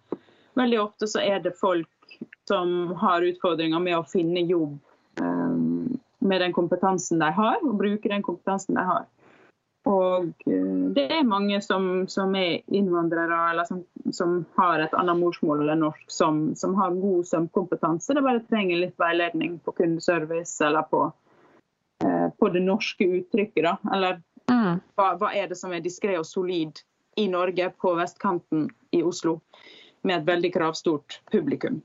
[0.58, 2.16] Veldig ofte så er det folk
[2.48, 4.78] som har utfordringer med å finne jobb
[5.20, 9.04] um, med den kompetansen de har, og bruke den kompetansen de har.
[9.88, 15.16] Og eh, det er mange som, som er innvandrere eller som, som, har et annet
[15.16, 18.14] morsmål enn norsk, som, som har god sømkompetanse.
[18.14, 21.06] Det bare trenger litt veiledning på kundeservice eller på,
[22.04, 23.64] eh, på det norske uttrykket.
[23.64, 23.76] Da.
[23.96, 24.20] Eller
[24.50, 24.82] mm.
[24.98, 26.82] hva, hva, er det som er diskré og solid
[27.18, 29.38] i Norge, på vestkanten i Oslo,
[30.06, 31.80] med et veldig kravstort publikum.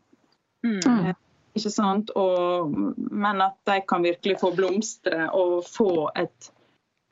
[0.66, 0.82] Mm.
[0.84, 1.14] mm.
[1.54, 2.12] Ikke sant?
[2.18, 6.52] Og, men at de kan virkelig få blomstre og få et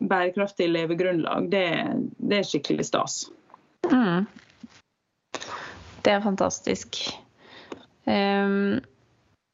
[0.02, 1.66] bærekraftig levegrunnlag, det,
[2.18, 3.18] det er skikkelig stas.
[3.92, 4.26] Mm.
[6.02, 6.98] Det er fantastisk.
[8.06, 8.80] Um,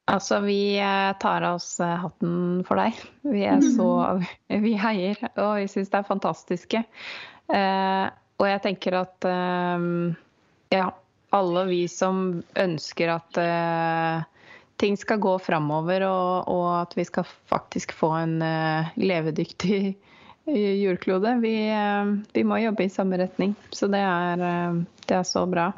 [0.08, 3.02] altså, vi eh, tar av oss eh, hatten for deg.
[3.28, 3.90] Vi er så
[4.68, 6.86] Vi heier, og vi syns det er fantastiske.
[7.52, 8.08] Uh,
[8.38, 10.16] og jeg tenker at um,
[10.72, 10.90] ja,
[11.36, 14.26] alle vi som ønsker at uh,
[14.78, 19.96] ting skal gå framover, og, og, at vi skal faktisk få en uh, levedyktig
[20.48, 21.36] jordklode.
[21.42, 23.56] Vi, eh, vi, må jobbe i samme retning.
[23.70, 25.72] Så det er, eh, det er så bra.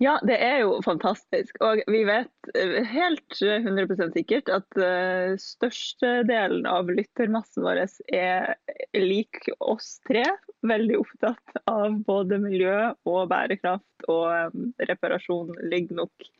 [0.00, 1.58] Ja, det er jo fantastisk.
[1.60, 7.82] Og vi vet eh, helt 100% sikkert at uh, størstedelen av lyttermassen vår
[8.16, 8.54] er
[8.96, 10.24] lik oss tre.
[10.64, 16.30] Veldig opptatt av både miljø og bærekraft, og um, reparasjon ligger nok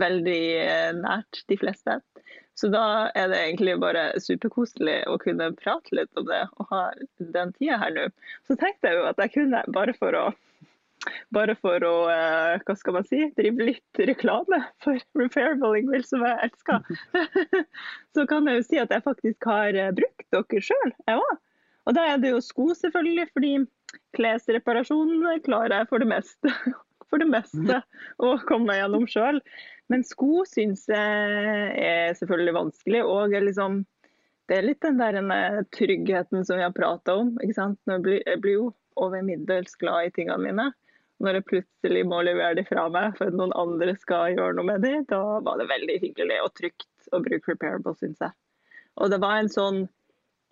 [0.00, 0.42] veldig
[1.02, 2.00] nært de fleste.
[2.56, 6.84] Så da er det egentlig bare superkoselig å kunne prate litt om det og ha
[7.36, 8.08] den tida her nå.
[8.48, 10.30] Så tenkte jeg jo at jeg kunne, bare for å
[11.34, 16.24] bare for å eh, hva skal man si, drive litt reklame for Repairable Ingvild, som
[16.26, 16.84] jeg elsker,
[18.14, 20.94] så kan jeg jo si at jeg faktisk har eh, brukt dere sjøl.
[21.88, 23.52] Og da er det jo sko, selvfølgelig, fordi
[24.18, 26.54] klesreparasjon klarer jeg for det meste.
[27.10, 27.80] For det meste
[28.22, 29.40] å komme meg gjennom sjøl.
[29.90, 33.00] Men sko syns jeg er selvfølgelig vanskelig.
[33.02, 33.80] og liksom,
[34.46, 37.32] det er litt den der eh, tryggheten som vi har prata om.
[37.42, 37.80] ikke sant?
[37.90, 40.68] Når Jeg blir jo over middels glad i tingene mine
[41.20, 44.68] når jeg plutselig må levere de fra meg for at noen andre skal gjøre noe
[44.72, 48.32] med de, da var det veldig hyggelig og trygt å bruke Repairable, syns jeg.
[49.00, 49.82] Og det var en sånn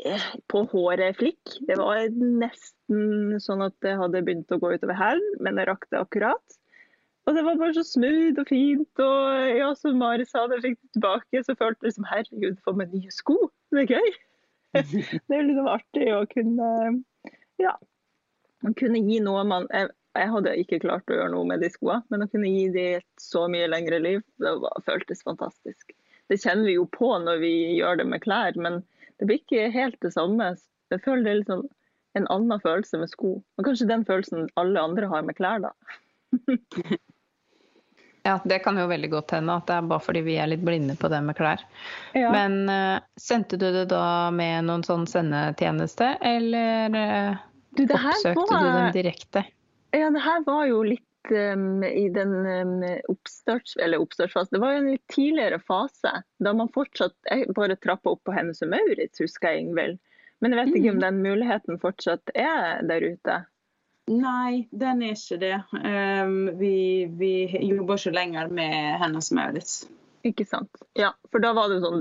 [0.04, 1.58] eh, på håret-flikk.
[1.68, 5.88] Det var nesten sånn at det hadde begynt å gå utover hælen, men jeg rakk
[5.92, 6.58] det akkurat.
[7.28, 9.02] Og det var bare så smooth og fint.
[9.04, 12.56] Og ja, som Mari sa, da jeg fikk det tilbake, så følte jeg liksom herregud,
[12.64, 13.36] få meg nye sko.
[13.72, 14.16] Det er gøy.
[15.28, 16.68] Det er liksom artig å kunne
[17.58, 17.72] ja,
[18.76, 19.66] kunne gi noe man
[20.18, 22.84] jeg hadde ikke klart å gjøre noe med de skoene, men å kunne gi de
[22.98, 25.94] et så mye lengre liv, det var, føltes fantastisk.
[26.28, 28.82] Det kjenner vi jo på når vi gjør det med klær, men
[29.18, 30.52] det blir ikke helt det samme.
[30.92, 31.66] Jeg føler det er liksom
[32.18, 33.36] en annen følelse med sko.
[33.58, 35.72] Og kanskje den følelsen alle andre har med klær, da.
[38.26, 40.60] Ja, det kan jo veldig godt hende at det er bare fordi vi er litt
[40.66, 41.62] blinde på det med klær.
[42.18, 42.28] Ja.
[42.34, 47.38] Men uh, sendte du det da med noen sånn sendetjeneste, eller uh,
[47.78, 49.44] Du, oppsøkte var- du dem direkte?
[49.90, 54.56] Ja, det her var jo litt um, i den um, oppstarts, eller oppstartsfasen.
[54.56, 56.12] Det var jo en litt tidligere fase,
[56.44, 60.00] da man fortsatt jeg bare trappa opp på Hennes og Maurits, husker jeg, Ingvild.
[60.38, 63.38] Men jeg vet ikke om den muligheten fortsatt er der ute.
[64.08, 65.56] Nei, den er ikke det.
[65.72, 66.74] Um, vi,
[67.18, 67.32] vi
[67.68, 69.80] jobber ikke lenger med Hennes Maurits.
[70.26, 70.80] Ikke sant?
[70.98, 72.00] Ja, for da var det sånn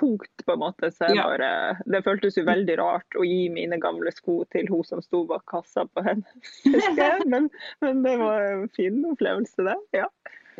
[0.00, 0.90] drop-off-punkt, på en måte.
[0.90, 4.84] Så jeg bare, det føltes jo veldig rart å gi mine gamle sko til hun
[4.84, 6.52] som sto bak kassa på hennes.
[6.64, 7.24] husker.
[7.26, 9.76] Men, men det var en fin opplevelse, det.
[9.92, 10.08] Ja.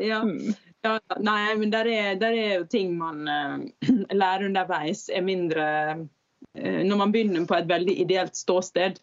[0.01, 0.23] Ja.
[0.25, 0.55] Mm.
[0.83, 3.59] Ja, nei, men der er, der er jo ting man uh,
[4.21, 5.67] lærer underveis, er mindre
[5.99, 9.01] uh, Når man begynner på et veldig ideelt ståsted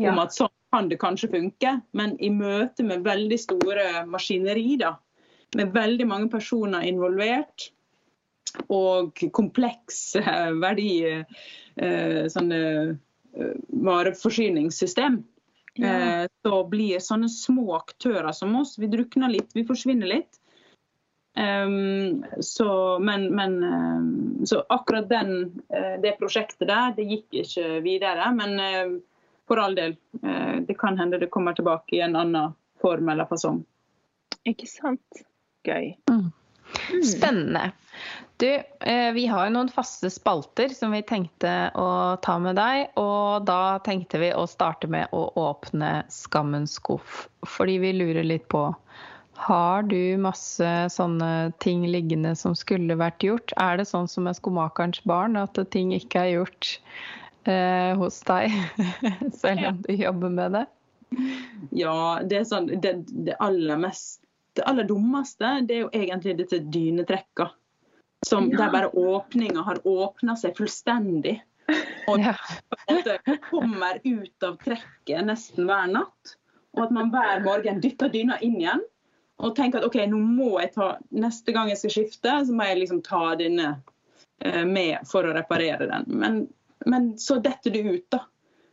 [0.00, 0.10] Ja.
[0.10, 4.94] om at sånn kan det kanskje funke, men i møte med veldig store maskineri, da,
[5.58, 7.66] med veldig mange personer involvert,
[8.68, 10.16] og kompleks
[10.62, 15.22] verdi eh, sånne eh, vareforsyningssystem,
[15.78, 15.90] Ja.
[15.94, 20.40] eh, så blir sånne små aktører som oss, vi drukner litt, vi forsvinner litt.
[21.38, 25.62] Um, så, men, men så akkurat den,
[26.02, 28.26] det prosjektet der, det gikk ikke videre.
[28.34, 28.58] Men
[29.50, 33.26] for all del, eh, det kan hende det kommer tilbake i en annen form eller
[33.26, 33.64] fasong.
[34.46, 35.24] Ikke sant?
[35.66, 35.96] Gøy.
[36.10, 36.28] Mm.
[37.02, 37.72] Spennende.
[38.40, 42.86] Du, eh, vi har jo noen faste spalter som vi tenkte å ta med deg.
[43.00, 47.26] Og da tenkte vi å starte med å åpne skammens skuff.
[47.44, 48.70] Fordi vi lurer litt på
[49.40, 53.54] Har du masse sånne ting liggende som skulle vært gjort?
[53.56, 56.72] Er det sånn som med skomakerens barn, at ting ikke er gjort
[57.48, 58.52] eh, hos deg?
[59.42, 60.66] Selv om du jobber med det?
[61.76, 64.20] Ja, det er sånn Det, det aller mest
[64.56, 67.50] Det aller dummeste, det er jo egentlig disse dynetrekka.
[68.26, 68.58] Som Ja.
[68.58, 71.40] der bare åpninga har åpna seg fullstendig.
[72.08, 72.34] Og Ja.
[72.68, 76.36] på en kommer ut av trekket nesten hver natt.
[76.76, 78.82] Og at man hver morgen dytter dyna inn igjen.
[79.40, 82.66] Og tenker at OK, nå må jeg ta Neste gang jeg skal skifte, så må
[82.68, 83.80] jeg liksom ta denne
[84.44, 86.04] eh, med for å reparere den.
[86.08, 86.48] Men,
[86.86, 88.20] men så detter det ut, da.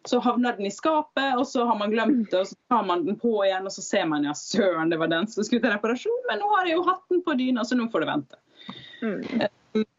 [0.08, 3.06] Så havner den i skapet, og så har man glemt det, og så tar man
[3.06, 5.74] den på igjen, og så ser man ja, søren, det var den som skulle til
[5.74, 8.40] reparasjon, men nå har jeg jo hatt den på dyna, så nå får det vente.
[9.02, 9.46] Mm.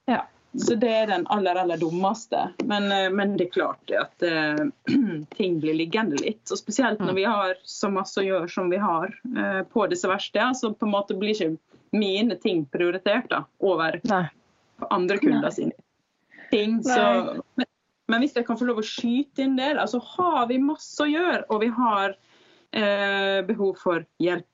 [0.06, 0.26] Ja.
[0.58, 2.48] Så det er den aller, aller dummeste.
[2.64, 4.62] Men, eh, men det er klart at eh,
[5.36, 6.48] ting blir liggende litt.
[6.50, 10.08] Og spesielt når vi har så masse å gjøre som vi har eh, på disse
[10.08, 11.58] verkstedene, så på en måte blir ikke
[11.96, 14.24] mine ting prioritert da, over Nei.
[14.90, 15.76] andre kunder sine
[16.50, 16.80] ting.
[16.84, 16.98] Så,
[17.60, 17.68] men,
[18.08, 21.08] men hvis jeg kan få lov å skyte inn det, så har vi masse å
[21.08, 22.16] gjøre, og vi har
[22.72, 24.48] eh, behov for hjelp.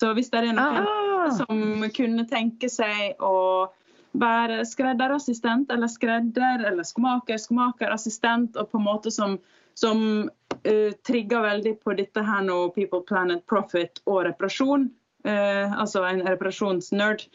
[0.00, 0.88] Så hvis det er noen
[1.20, 1.30] Ah.
[1.36, 3.68] som kunne tenke seg å
[4.12, 9.36] være skredderassistent eller skredder eller skomaker, skomakerassistent, og på en måte som,
[9.78, 14.90] som uh, trigger veldig på dette her nå, People, Planet, Profit og reparasjon,
[15.20, 17.26] Uh, altså en reparasjonsnerd,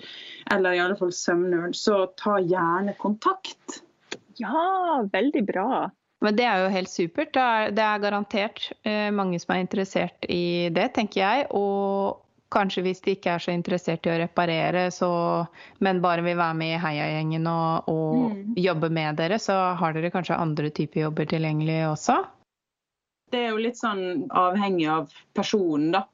[0.50, 3.76] eller i alle fall søvnnerd, så ta gjerne kontakt.
[4.42, 5.92] Ja, veldig bra.
[6.26, 7.34] Men det er jo helt supert.
[7.36, 11.48] Det er, det er garantert eh, mange som er interessert i det, tenker jeg.
[11.54, 12.25] Og
[12.56, 15.10] kanskje hvis de ikke er så interessert i å reparere, så,
[15.84, 18.56] men bare vil være med i heiagjengen og, og Mm.
[18.58, 22.16] jobbe med dere, så har dere kanskje andre typer jobber tilgjengelig også?
[23.32, 26.06] Det er jo litt sånn avhengig av personen, da.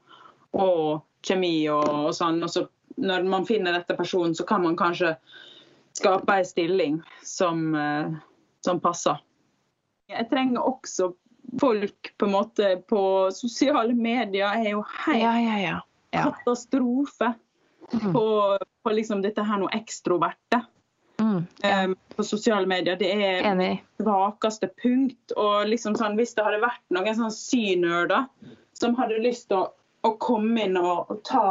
[0.52, 2.42] Og kjemi og, og sånn.
[2.42, 2.66] Og så
[3.00, 5.14] når man finner dette personen, så kan man kanskje
[5.96, 8.10] skape ei stilling som, eh,
[8.64, 9.20] som passer.
[10.10, 11.12] Jeg trenger også
[11.60, 14.52] folk på en måte på sosiale medier.
[14.56, 15.78] Jeg er jo helt Ja, ja, ja.
[16.12, 16.28] Ja.
[16.30, 17.32] katastrofe
[17.92, 18.12] Mm.
[18.12, 20.62] på, på liksom dette her noe ekstroverte.
[21.20, 21.84] Mm, ja.
[21.84, 22.96] um, på sosiale medier.
[22.96, 23.84] Det er Enig.
[24.00, 25.34] svakeste punkt.
[25.36, 28.26] Og liksom sånn, hvis det hadde vært noen sånn synerder
[28.78, 29.68] som hadde lyst til å,
[30.08, 31.46] å komme inn og, og ta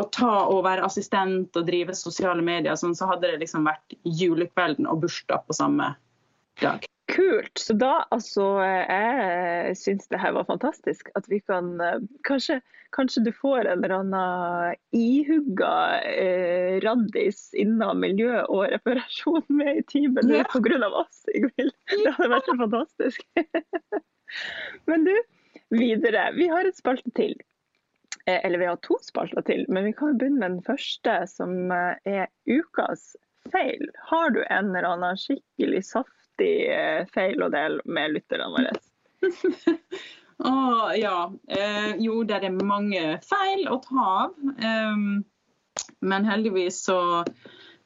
[0.00, 3.92] og ta og være assistent og drive sosiale medier, sånn, så hadde det liksom vært
[4.08, 5.90] julekvelden og bursdag på samme
[6.62, 6.86] dag.
[7.10, 7.58] Kult.
[7.58, 11.10] Så da, altså, jeg syns det her var fantastisk.
[11.18, 11.98] At vi kan eh,
[12.28, 12.60] Kanskje,
[12.94, 15.72] kanskje du får en eller annen ihugga
[16.06, 20.46] eh, raddis innen miljø og reparasjon med i teamet nå Ja.
[20.52, 20.88] pga.
[21.02, 21.74] oss, Ingvild.
[21.90, 23.26] Det hadde vært så fantastisk.
[24.86, 25.14] Men du,
[25.74, 26.30] videre.
[26.38, 27.34] Vi har et spalte til.
[28.26, 31.72] Eh, Eller vi har to spalter til, men vi kan begynne med den første, som
[31.74, 33.16] eh, er ukas
[33.50, 33.88] feil.
[34.06, 36.21] Har du en eller annen skikkelig saftig
[36.70, 38.72] eh, feil å dele med lytterne våre?
[40.50, 41.32] oh, ja.
[41.48, 44.38] Eh, jo, det er mange feil å ta av.
[44.62, 45.22] Um,
[46.00, 47.24] men heldigvis så,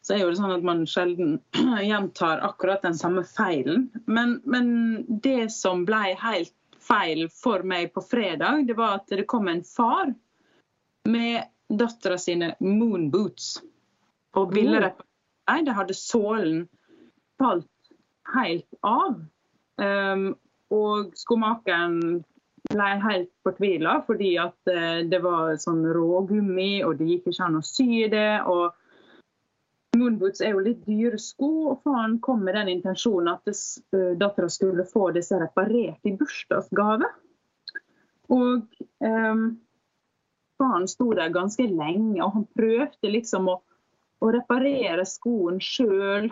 [0.03, 1.39] så, er jo det sånn at man sjelden
[1.91, 3.91] gjentar akkurat den samme feilen.
[4.07, 4.69] Men, men,
[5.09, 6.55] det som ble helt
[6.87, 10.13] feil for meg på fredag, det var at det kom en far
[11.07, 13.57] med dattera sine moonboots.
[14.37, 15.03] Og ville oh.
[15.47, 16.65] Nei, det hadde sålen
[17.39, 17.69] falt
[18.35, 19.21] helt av.
[19.77, 20.31] Um,
[20.75, 22.25] og skomakeren
[22.67, 27.61] ble helt fortvila fordi at uh, det var sånn rågummi, og det gikk ikke an
[27.61, 28.43] å sy det.
[28.47, 28.75] og
[29.97, 34.51] Moonboots er jo litt dyre sko, og faren kom med den intensjonen at uh, dattera
[34.53, 37.09] skulle få disse reparert i bursdagsgave.
[38.35, 38.67] Og
[39.07, 39.47] um,
[40.59, 43.61] faren sto der ganske lenge, og han prøvde liksom å
[44.25, 46.31] å reparere skoen sjøl.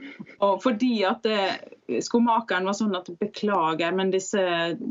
[0.64, 4.42] fordi at det, skomakeren var sånn at beklager, men disse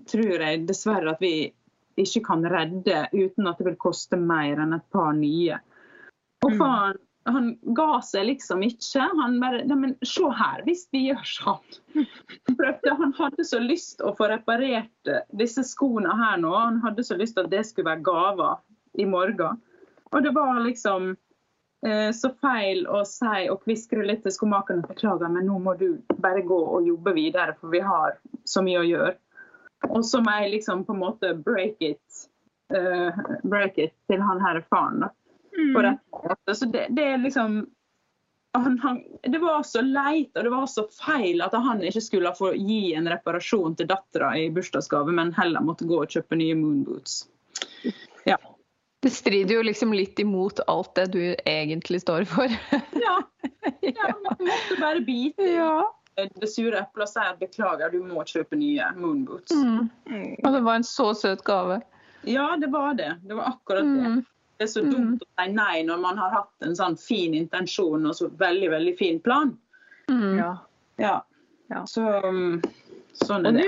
[0.09, 1.51] tror jeg dessverre at vi
[1.99, 5.59] ikke kan redde uten at det vil koste mer enn et par nye.
[6.45, 6.59] Og mm.
[6.61, 9.03] faren han ga seg liksom ikke.
[9.19, 12.05] Han bare men se her, hvis vi gjør sånn.
[12.57, 16.55] Prøvde, han hadde så lyst å få reparert disse skoene her nå.
[16.55, 18.63] Han hadde så lyst at det skulle være gaver
[18.97, 19.59] i morgen.
[20.09, 21.28] Og det var liksom Eh,
[22.15, 26.41] så feil å si og kviskre litt til skomakeren beklager, men nå må du bare
[26.43, 29.13] gå og jobbe videre, for vi har så mye å gjøre.
[29.87, 32.19] Og så må jeg liksom på en måte break it,
[32.75, 33.15] uh,
[33.47, 35.07] break it til han her faren.
[35.55, 35.97] Mm.
[36.51, 37.61] Så det, det er liksom
[38.51, 42.31] han, han, det var så leit og det var så feil at han ikke skulle
[42.37, 46.57] få gi en reparasjon til dattera i bursdagsgave, men heller måtte gå og kjøpe nye
[46.57, 47.21] moonboots.
[48.25, 48.39] Ja.
[48.99, 52.51] Det strider jo liksom litt imot alt det du egentlig står for.
[53.05, 53.15] ja.
[53.81, 55.85] ja, man måtte bare bite ja.
[56.15, 59.55] det sure eplet og si at beklager, du må kjøpe nye moonboots.
[59.55, 59.87] Mm.
[60.11, 60.33] Mm.
[60.43, 61.79] Og det var en så søt gave.
[62.27, 63.13] Ja, det var det.
[63.23, 64.11] Det var akkurat det.
[64.11, 64.19] Mm.
[64.59, 65.23] Det er så dumt mm.
[65.23, 68.95] å si nei når man har hatt en sånn fin intensjon og så veldig, veldig
[68.99, 69.53] fin plan.
[70.11, 70.33] Mm.
[70.41, 70.49] Ja.
[70.99, 71.13] ja.
[71.71, 71.85] ja.
[71.87, 72.57] Så um,
[73.15, 73.67] sånn er det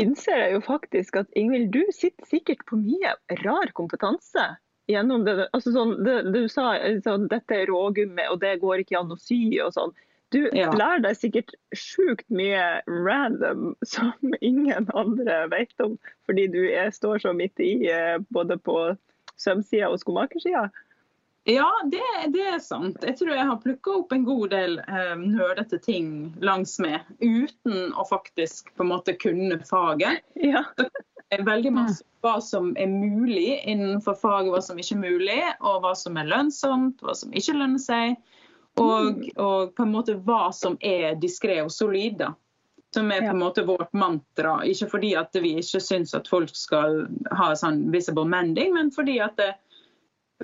[0.00, 4.48] innser jeg jo faktisk at Ingvild, du sitter sikkert på mye rar kompetanse.
[4.88, 5.48] gjennom det.
[5.52, 6.72] Altså sånn, det, Du sa
[7.04, 9.92] sånn, dette er rågummi, og det går ikke an å sy og sånn.
[10.32, 10.68] Du ja.
[10.76, 14.12] lærer deg sikkert sjukt mye random som
[14.44, 15.96] ingen andre vet om,
[16.28, 18.76] fordi du er, står så midt i eh, både på
[19.40, 20.66] sømsida og skomakersida.
[21.48, 22.98] Ja, det, det, er sant.
[23.00, 26.10] Jeg tror jeg har plukka opp en god del eh, nerdete ting
[26.44, 30.20] langs med, uten å faktisk på en måte kunne faget.
[30.36, 30.66] Ja.
[31.32, 35.94] Veldig masse hva som er mulig innenfor faget, hva som ikke er mulig, og hva
[35.96, 38.18] som er lønnsomt, hva som ikke lønner seg.
[38.78, 39.24] Og, mm.
[39.40, 42.18] og på en måte hva som er diskré og solid.
[42.20, 42.34] da.
[42.92, 44.58] Som er på en måte vårt mantra.
[44.68, 47.06] Ikke fordi at vi ikke syns at folk skal
[47.40, 49.54] ha sånn visible mending, men fordi at det,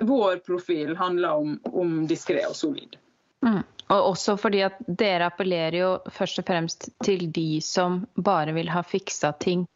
[0.01, 2.97] vår profil handler om, om diskré og solid.
[3.45, 3.63] Mm.
[3.93, 8.71] Og også fordi at dere appellerer jo først og fremst til de som bare vil
[8.73, 9.67] ha fiksa ting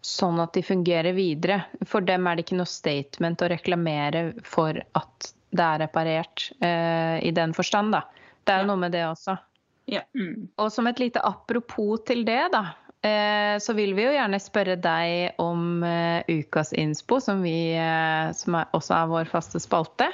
[0.00, 1.60] sånn at de fungerer videre.
[1.86, 7.18] For dem er det ikke noe statement å reklamere for at det er reparert eh,
[7.26, 8.06] i den forstand, da.
[8.44, 8.70] Det er jo ja.
[8.70, 9.36] noe med det også.
[9.90, 10.04] Ja.
[10.16, 10.48] Mm.
[10.62, 12.70] Og som et lite apropos til det, da,
[13.00, 18.58] så vil vi jo gjerne spørre deg om eh, ukas innspo, som, vi, eh, som
[18.58, 20.10] er, også er vår faste spalte.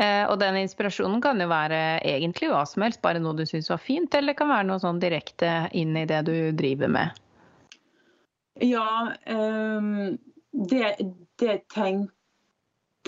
[0.00, 3.82] Og den inspirasjonen kan jo være egentlig hva som helst, bare noe du syns var
[3.82, 7.18] fint, eller det kan være noe sånn direkte inn i det du driver med.
[8.60, 10.18] Ja, um,
[10.52, 10.96] det,
[11.40, 12.10] det tenk,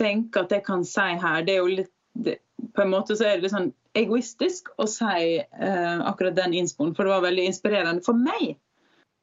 [0.01, 2.39] tenker at jeg kan si her, det er jo litt det,
[2.77, 6.95] På en måte så er det litt sånn egoistisk å si uh, akkurat den innspoen,
[6.97, 8.55] for det var veldig inspirerende for meg.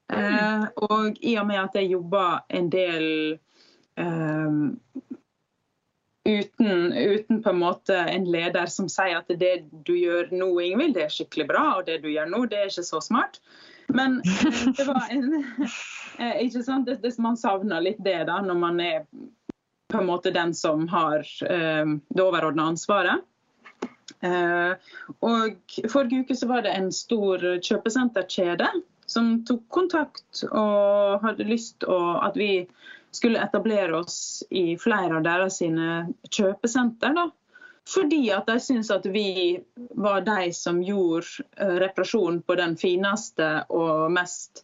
[0.09, 3.07] Eh, og i og med at jeg jobber en del
[4.01, 4.55] eh,
[6.29, 9.53] uten, uten, på en måte en leder som sier at det
[9.85, 12.71] du gjør nå, Ingvild, det er skikkelig bra, og det du gjør nå, det er
[12.71, 13.41] ikke så smart.
[13.93, 15.43] Men eh, det var en
[16.19, 16.89] eh, ikke sant?
[16.89, 19.03] Det, det, Man savner litt det da, når man er
[19.89, 23.25] på en måte den som har eh, det overordna ansvaret.
[24.19, 28.67] Og Forrige uke så var det en stor kjøpesenterkjede
[29.09, 32.51] som tok kontakt og hadde lyst til at vi
[33.15, 37.15] skulle etablere oss i flere av deres sine kjøpesenter.
[37.17, 37.27] Da.
[37.89, 39.57] Fordi at de syntes at vi
[39.97, 44.63] var de som gjorde eh, reparasjon på den fineste og mest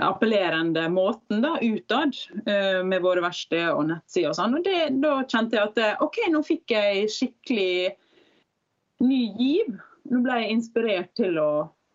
[0.00, 4.56] appellerende måten da, utad, eh, med våre verksteder og nettsider og sånn.
[4.56, 7.92] Og det, da kjente jeg at eh, OK, nå fikk jeg skikkelig
[9.04, 9.76] ny giv.
[10.10, 11.50] Nå ble jeg inspirert til å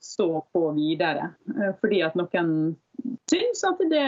[0.06, 1.32] stå på videre.
[1.58, 2.76] Eh, fordi at noen
[3.32, 4.06] syns at det,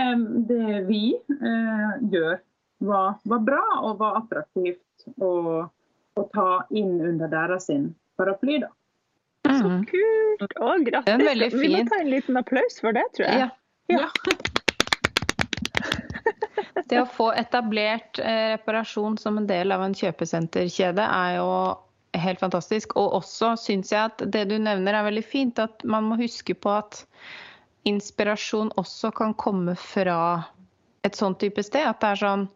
[0.50, 2.38] det vi eh, gjør,
[2.86, 5.32] var, var, bra og var attraktivt å,
[6.14, 7.72] å ta inn under deres
[8.18, 8.60] paraply.
[8.62, 8.70] da.
[9.48, 9.86] Så mm.
[9.90, 10.60] kult!
[10.60, 11.58] Å, grattis.
[11.58, 13.50] Vi må ta en liten applaus for det, tror jeg.
[13.90, 13.98] Ja.
[13.98, 14.08] ja.
[16.88, 21.50] Det å få etablert eh, reparasjon som en del av en kjøpesenterkjede er jo
[22.22, 22.96] helt fantastisk.
[23.00, 26.56] Og også syns jeg at det du nevner er veldig fint, at man må huske
[26.58, 27.04] på at
[27.88, 30.20] inspirasjon også kan komme fra
[31.08, 31.88] et sånn type sted.
[31.88, 32.48] At det er sånn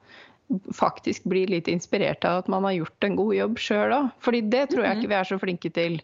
[0.76, 4.10] faktisk blir litt inspirert av at man har gjort en god jobb sjøl òg.
[4.24, 6.02] Fordi det tror jeg ikke vi er så flinke til.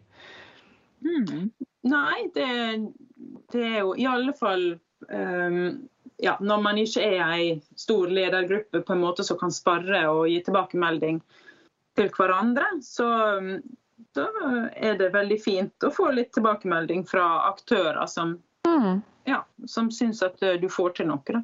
[1.04, 1.50] Mm.
[1.88, 2.48] Nei, det,
[3.54, 4.64] det, er jo i alle fall
[5.12, 5.60] um,
[6.24, 10.26] ja, når man ikke er ei stor ledergruppe på en måte som kan sparre og
[10.32, 11.22] gi tilbakemelding
[11.98, 13.08] til hverandre, så
[14.18, 14.28] da
[14.74, 18.38] er det veldig fint å få litt tilbakemelding fra aktører som,
[18.68, 19.02] mm.
[19.30, 21.44] ja, som syns at du får til noe.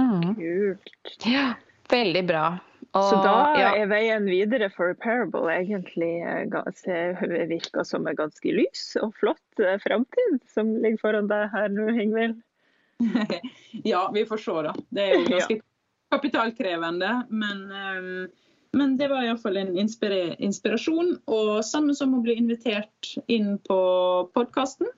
[0.00, 0.34] Mm.
[0.38, 1.26] Kult.
[1.28, 1.52] Ja,
[1.90, 2.44] veldig bra.
[2.90, 3.68] Og, så da ja.
[3.78, 9.76] er veien videre for Repairable egentlig eh, virker som en ganske lys og flott eh,
[9.84, 12.40] framtid som ligger foran deg her nå, Ingvild?
[13.92, 14.74] ja, vi får se, da.
[14.90, 15.66] Det er jo ganske ja.
[16.16, 17.12] kapitalkrevende.
[17.30, 18.26] Men, um,
[18.76, 21.16] men det var iallfall en inspirasjon.
[21.26, 23.80] Og sammen som å bli invitert inn på
[24.36, 24.90] podkasten.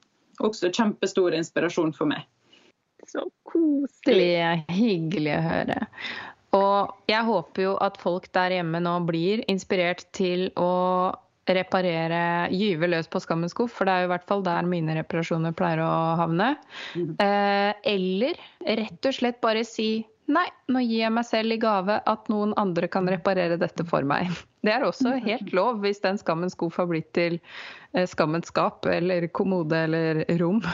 [0.45, 2.27] Også kjempestor inspirasjon for meg.
[3.09, 4.65] Så koselig.
[4.71, 5.81] Hyggelig å høre.
[6.53, 10.73] Og jeg håper jo at folk der hjemme nå blir inspirert til å
[11.49, 14.95] reparere, gyve løs på skammens skuff, for det er jo i hvert fall der mine
[15.01, 16.53] reparasjoner pleier å havne.
[16.95, 17.17] Mm.
[17.25, 18.39] Eh, eller
[18.79, 22.55] rett og slett bare si nei, nå gir jeg meg selv i gave at noen
[22.61, 24.31] andre kan reparere dette for meg.
[24.63, 27.39] Det er også helt lov hvis den skammens skuff har blitt til
[27.95, 30.63] eh, skammens skap eller kommode eller rom.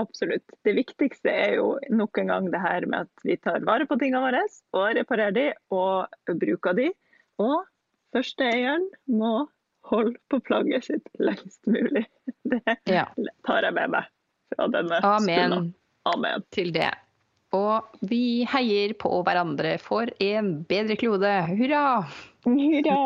[0.00, 0.54] Absolutt.
[0.64, 3.98] Det viktigste er jo nok en gang det her med at vi tar vare på
[4.00, 4.40] tingene våre
[4.72, 6.88] og reparerer de og bruker de.
[7.42, 7.60] Og
[8.12, 9.46] Førsteeieren må
[9.88, 12.04] holde på plagget sitt lengst mulig.
[12.52, 12.60] Det
[13.46, 14.10] tar jeg med meg
[14.52, 15.72] fra denne Amen.
[16.08, 16.90] Amen til det.
[17.56, 21.32] Og vi heier på hverandre for en bedre klode.
[21.52, 21.84] Hurra!
[22.46, 23.00] Hurra!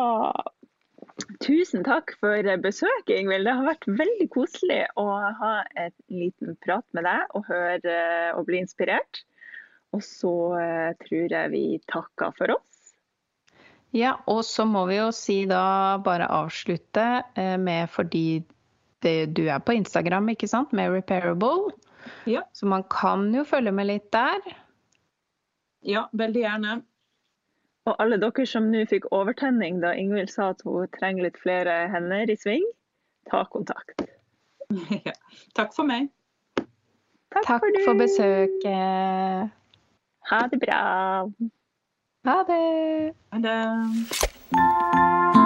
[1.40, 3.48] Tusen takk for besøket, Ingvild.
[3.48, 5.06] Det har vært veldig koselig å
[5.40, 7.98] ha en liten prat med deg og høre
[8.36, 9.22] og bli inspirert.
[9.96, 12.92] Og så eh, tror jeg vi takker for oss.
[13.96, 17.06] Ja, og så må vi jo si da bare avslutte
[17.38, 18.42] eh, med fordi
[19.04, 21.72] det, du er på Instagram, ikke sant, med Repairable.
[22.26, 22.42] Ja.
[22.52, 24.40] Så man kan jo følge med litt der.
[25.86, 26.82] Ja, veldig gjerne.
[27.86, 31.84] Og alle dere som nå fikk overtenning da Ingvild sa at hun trenger litt flere
[31.92, 32.66] hender i sving,
[33.30, 33.98] ta kontakt.
[35.06, 35.14] Ja.
[35.54, 36.08] Takk for meg.
[37.30, 39.54] Takk, Takk for, for besøket.
[40.30, 40.82] Ha det bra.
[42.26, 42.62] Ha det.
[43.30, 45.45] Ha det.